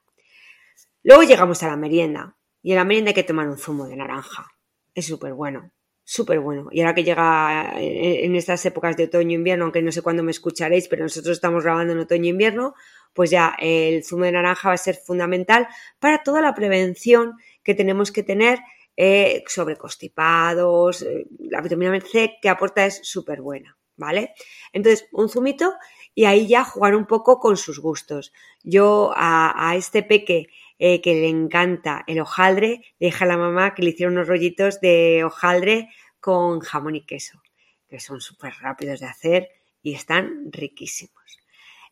Luego 1.05 1.21
llegamos 1.21 1.61
a 1.61 1.67
la 1.67 1.77
merienda. 1.77 2.35
Y 2.63 2.71
en 2.71 2.77
la 2.77 2.83
merienda 2.83 3.09
hay 3.09 3.13
que 3.13 3.23
tomar 3.23 3.47
un 3.47 3.59
zumo 3.59 3.85
de 3.85 3.95
naranja. 3.95 4.47
Es 4.95 5.05
súper 5.05 5.33
bueno, 5.33 5.71
súper 6.03 6.39
bueno. 6.39 6.67
Y 6.71 6.81
ahora 6.81 6.95
que 6.95 7.03
llega 7.03 7.79
eh, 7.79 8.25
en 8.25 8.35
estas 8.35 8.65
épocas 8.65 8.97
de 8.97 9.03
otoño-invierno, 9.03 9.65
aunque 9.65 9.83
no 9.83 9.91
sé 9.91 10.01
cuándo 10.01 10.23
me 10.23 10.31
escucharéis, 10.31 10.87
pero 10.87 11.03
nosotros 11.03 11.33
estamos 11.33 11.63
grabando 11.63 11.93
en 11.93 11.99
otoño-invierno, 11.99 12.73
pues 13.13 13.29
ya 13.29 13.55
el 13.59 14.03
zumo 14.03 14.25
de 14.25 14.31
naranja 14.31 14.69
va 14.69 14.73
a 14.73 14.77
ser 14.77 14.95
fundamental 14.95 15.67
para 15.99 16.23
toda 16.23 16.41
la 16.41 16.55
prevención 16.55 17.33
que 17.61 17.75
tenemos 17.75 18.11
que 18.11 18.23
tener 18.23 18.57
eh, 18.97 19.43
sobre 19.45 19.75
constipados. 19.75 21.03
Eh, 21.03 21.27
la 21.37 21.61
vitamina 21.61 22.01
C 22.01 22.39
que 22.41 22.49
aporta 22.49 22.83
es 22.83 22.99
súper 23.03 23.41
buena, 23.41 23.77
¿vale? 23.95 24.33
Entonces, 24.73 25.07
un 25.11 25.29
zumito 25.29 25.75
y 26.15 26.25
ahí 26.25 26.47
ya 26.47 26.63
jugar 26.63 26.95
un 26.95 27.05
poco 27.05 27.39
con 27.39 27.57
sus 27.57 27.79
gustos. 27.79 28.33
Yo 28.63 29.13
a, 29.15 29.69
a 29.69 29.75
este 29.75 30.01
peque 30.01 30.47
eh, 30.77 31.01
que 31.01 31.13
le 31.13 31.29
encanta 31.29 32.03
el 32.07 32.19
hojaldre, 32.19 32.81
le 32.99 33.07
dije 33.07 33.23
a 33.23 33.27
la 33.27 33.37
mamá 33.37 33.73
que 33.73 33.81
le 33.81 33.91
hiciera 33.91 34.11
unos 34.11 34.27
rollitos 34.27 34.81
de 34.81 35.23
hojaldre 35.23 35.89
con 36.19 36.59
jamón 36.59 36.95
y 36.95 37.05
queso, 37.05 37.41
que 37.87 37.99
son 37.99 38.19
súper 38.19 38.53
rápidos 38.59 38.99
de 38.99 39.05
hacer 39.05 39.49
y 39.81 39.93
están 39.93 40.51
riquísimos. 40.51 41.39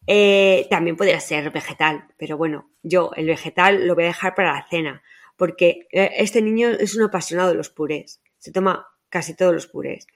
Eh, 0.06 0.68
también 0.70 0.98
podría 0.98 1.20
ser 1.22 1.50
vegetal, 1.52 2.08
pero 2.18 2.36
bueno, 2.36 2.70
yo 2.82 3.12
el 3.16 3.28
vegetal 3.28 3.88
lo 3.88 3.96
voy 3.96 4.04
a 4.04 4.08
dejar 4.08 4.36
para 4.36 4.54
la 4.54 4.68
cena, 4.70 5.02
porque 5.38 5.88
eh, 5.92 6.12
este 6.18 6.42
niño 6.42 6.70
es 6.70 6.96
un 6.96 7.04
apasionado 7.04 7.50
de 7.50 7.56
los 7.56 7.70
purés, 7.70 8.22
se 8.38 8.52
toma 8.52 8.86
casi 9.10 9.34
todos 9.36 9.54
los 9.54 9.68
purés. 9.68 10.08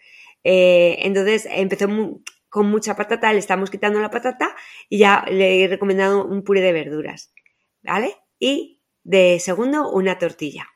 entonces 0.44 1.48
empezó 1.50 1.88
con 2.50 2.70
mucha 2.70 2.96
patata, 2.96 3.32
le 3.32 3.40
estamos 3.40 3.70
quitando 3.70 4.00
la 4.02 4.10
patata 4.10 4.56
y 4.90 4.98
ya 5.00 5.26
le 5.30 5.64
he 5.64 5.68
recomendado 5.68 6.26
un 6.26 6.44
puré 6.44 6.62
de 6.62 6.74
verduras, 6.74 7.34
¿vale? 7.84 8.16
Y 8.39 8.82
de 9.04 9.39
segundo 9.39 9.89
una 9.91 10.17
tortilla. 10.17 10.67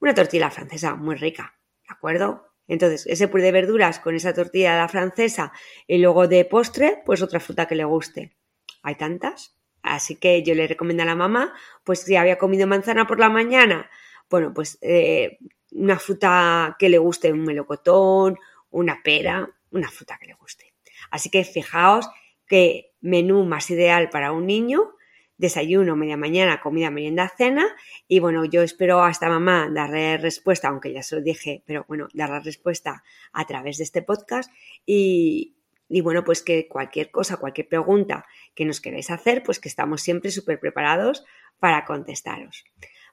Una 0.00 0.14
tortilla 0.14 0.50
francesa 0.50 0.94
muy 0.94 1.16
rica, 1.16 1.58
¿de 1.86 1.94
acuerdo? 1.94 2.46
Entonces, 2.68 3.06
ese 3.06 3.28
puré 3.28 3.44
de 3.44 3.52
verduras 3.52 4.00
con 4.00 4.14
esa 4.14 4.34
tortilla 4.34 4.72
de 4.72 4.80
la 4.80 4.88
francesa 4.88 5.52
y 5.86 5.98
luego 5.98 6.26
de 6.26 6.44
postre, 6.44 7.02
pues 7.06 7.22
otra 7.22 7.40
fruta 7.40 7.66
que 7.66 7.76
le 7.76 7.84
guste. 7.84 8.36
Hay 8.82 8.96
tantas. 8.96 9.56
Así 9.82 10.16
que 10.16 10.42
yo 10.42 10.54
le 10.54 10.66
recomiendo 10.66 11.04
a 11.04 11.06
la 11.06 11.14
mamá, 11.14 11.54
pues 11.84 12.00
si 12.00 12.16
había 12.16 12.38
comido 12.38 12.66
manzana 12.66 13.06
por 13.06 13.20
la 13.20 13.28
mañana, 13.28 13.88
bueno, 14.28 14.52
pues 14.52 14.78
eh, 14.80 15.38
una 15.70 15.98
fruta 15.98 16.76
que 16.78 16.88
le 16.88 16.98
guste, 16.98 17.32
un 17.32 17.44
melocotón, 17.44 18.36
una 18.70 19.00
pera, 19.04 19.48
una 19.70 19.88
fruta 19.88 20.18
que 20.18 20.26
le 20.26 20.34
guste. 20.34 20.74
Así 21.10 21.30
que 21.30 21.44
fijaos 21.44 22.08
qué 22.48 22.94
menú 23.00 23.44
más 23.44 23.70
ideal 23.70 24.10
para 24.10 24.32
un 24.32 24.46
niño 24.46 24.96
desayuno, 25.38 25.96
media 25.96 26.16
mañana, 26.16 26.60
comida, 26.60 26.90
merienda, 26.90 27.32
cena. 27.36 27.66
Y 28.08 28.20
bueno, 28.20 28.44
yo 28.44 28.62
espero 28.62 29.02
a 29.02 29.10
esta 29.10 29.28
mamá 29.28 29.68
darle 29.72 30.18
respuesta, 30.18 30.68
aunque 30.68 30.92
ya 30.92 31.02
se 31.02 31.16
lo 31.16 31.22
dije, 31.22 31.62
pero 31.66 31.84
bueno, 31.88 32.08
darle 32.14 32.40
respuesta 32.40 33.02
a 33.32 33.46
través 33.46 33.78
de 33.78 33.84
este 33.84 34.02
podcast. 34.02 34.50
Y, 34.84 35.56
y 35.88 36.00
bueno, 36.00 36.24
pues 36.24 36.42
que 36.42 36.68
cualquier 36.68 37.10
cosa, 37.10 37.36
cualquier 37.36 37.68
pregunta 37.68 38.26
que 38.54 38.64
nos 38.64 38.80
queráis 38.80 39.10
hacer, 39.10 39.42
pues 39.42 39.60
que 39.60 39.68
estamos 39.68 40.02
siempre 40.02 40.30
súper 40.30 40.58
preparados 40.58 41.24
para 41.58 41.84
contestaros. 41.84 42.64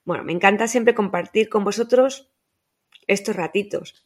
Bueno, 0.05 0.23
me 0.23 0.33
encanta 0.33 0.67
siempre 0.67 0.93
compartir 0.93 1.49
con 1.49 1.63
vosotros 1.63 2.31
estos 3.07 3.35
ratitos 3.35 4.05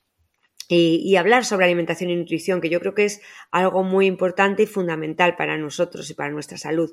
y, 0.69 1.15
hablar 1.15 1.45
sobre 1.45 1.65
alimentación 1.65 2.09
y 2.09 2.15
nutrición, 2.15 2.59
que 2.59 2.69
yo 2.69 2.79
creo 2.79 2.93
que 2.93 3.05
es 3.05 3.21
algo 3.51 3.83
muy 3.83 4.05
importante 4.05 4.63
y 4.63 4.67
fundamental 4.67 5.35
para 5.35 5.57
nosotros 5.57 6.09
y 6.09 6.13
para 6.13 6.31
nuestra 6.31 6.57
salud. 6.57 6.91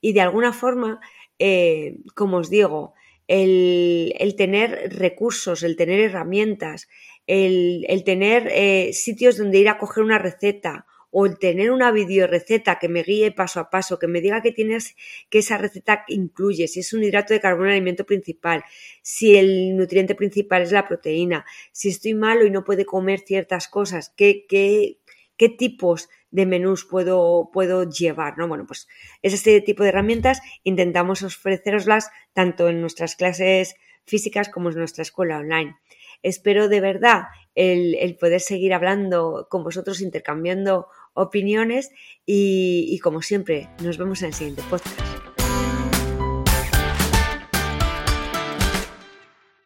Y 0.00 0.12
de 0.12 0.20
alguna 0.20 0.52
forma, 0.52 1.00
eh, 1.38 1.96
como 2.14 2.38
os 2.38 2.50
digo, 2.50 2.94
el, 3.26 4.34
tener 4.36 4.96
recursos, 4.96 5.62
el 5.62 5.76
tener 5.76 6.00
herramientas, 6.00 6.88
el, 7.26 8.02
tener 8.04 8.48
eh, 8.52 8.92
sitios 8.92 9.36
donde 9.36 9.58
ir 9.58 9.68
a 9.68 9.78
coger 9.78 10.04
una 10.04 10.18
receta 10.18 10.86
o 11.18 11.24
el 11.24 11.38
tener 11.38 11.70
una 11.70 11.90
receta 11.90 12.78
que 12.78 12.90
me 12.90 13.02
guíe 13.02 13.32
paso 13.32 13.58
a 13.58 13.70
paso, 13.70 13.98
que 13.98 14.06
me 14.06 14.20
diga 14.20 14.42
que 14.42 14.52
tienes 14.52 14.96
que 15.30 15.38
esa 15.38 15.56
receta 15.56 16.04
incluye, 16.08 16.68
si 16.68 16.80
es 16.80 16.92
un 16.92 17.02
hidrato 17.02 17.32
de 17.32 17.40
carbono 17.40 17.68
el 17.68 17.76
alimento 17.76 18.04
principal, 18.04 18.62
si 19.00 19.34
el 19.34 19.78
nutriente 19.78 20.14
principal 20.14 20.60
es 20.60 20.72
la 20.72 20.86
proteína, 20.86 21.46
si 21.72 21.88
estoy 21.88 22.12
malo 22.12 22.44
y 22.44 22.50
no 22.50 22.64
puede 22.64 22.84
comer 22.84 23.20
ciertas 23.20 23.66
cosas, 23.66 24.12
qué, 24.14 24.44
qué, 24.46 24.98
qué 25.38 25.48
tipos 25.48 26.10
de 26.30 26.44
menús 26.44 26.84
puedo, 26.84 27.48
puedo 27.50 27.88
llevar, 27.88 28.36
¿no? 28.36 28.46
Bueno, 28.46 28.66
pues 28.66 28.86
ese 29.22 29.62
tipo 29.62 29.84
de 29.84 29.88
herramientas 29.88 30.42
intentamos 30.64 31.22
ofreceroslas 31.22 32.10
tanto 32.34 32.68
en 32.68 32.82
nuestras 32.82 33.16
clases 33.16 33.76
físicas 34.04 34.50
como 34.50 34.68
en 34.68 34.76
nuestra 34.76 35.00
escuela 35.00 35.38
online. 35.38 35.76
Espero 36.22 36.68
de 36.68 36.80
verdad 36.80 37.24
el, 37.54 38.16
poder 38.18 38.40
seguir 38.40 38.74
hablando 38.74 39.46
con 39.50 39.64
vosotros, 39.64 40.00
intercambiando 40.00 40.88
opiniones 41.16 41.90
y, 42.24 42.98
como 43.00 43.22
siempre, 43.22 43.68
nos 43.82 43.98
vemos 43.98 44.22
en 44.22 44.28
el 44.28 44.34
siguiente 44.34 44.62
podcast. 44.70 45.35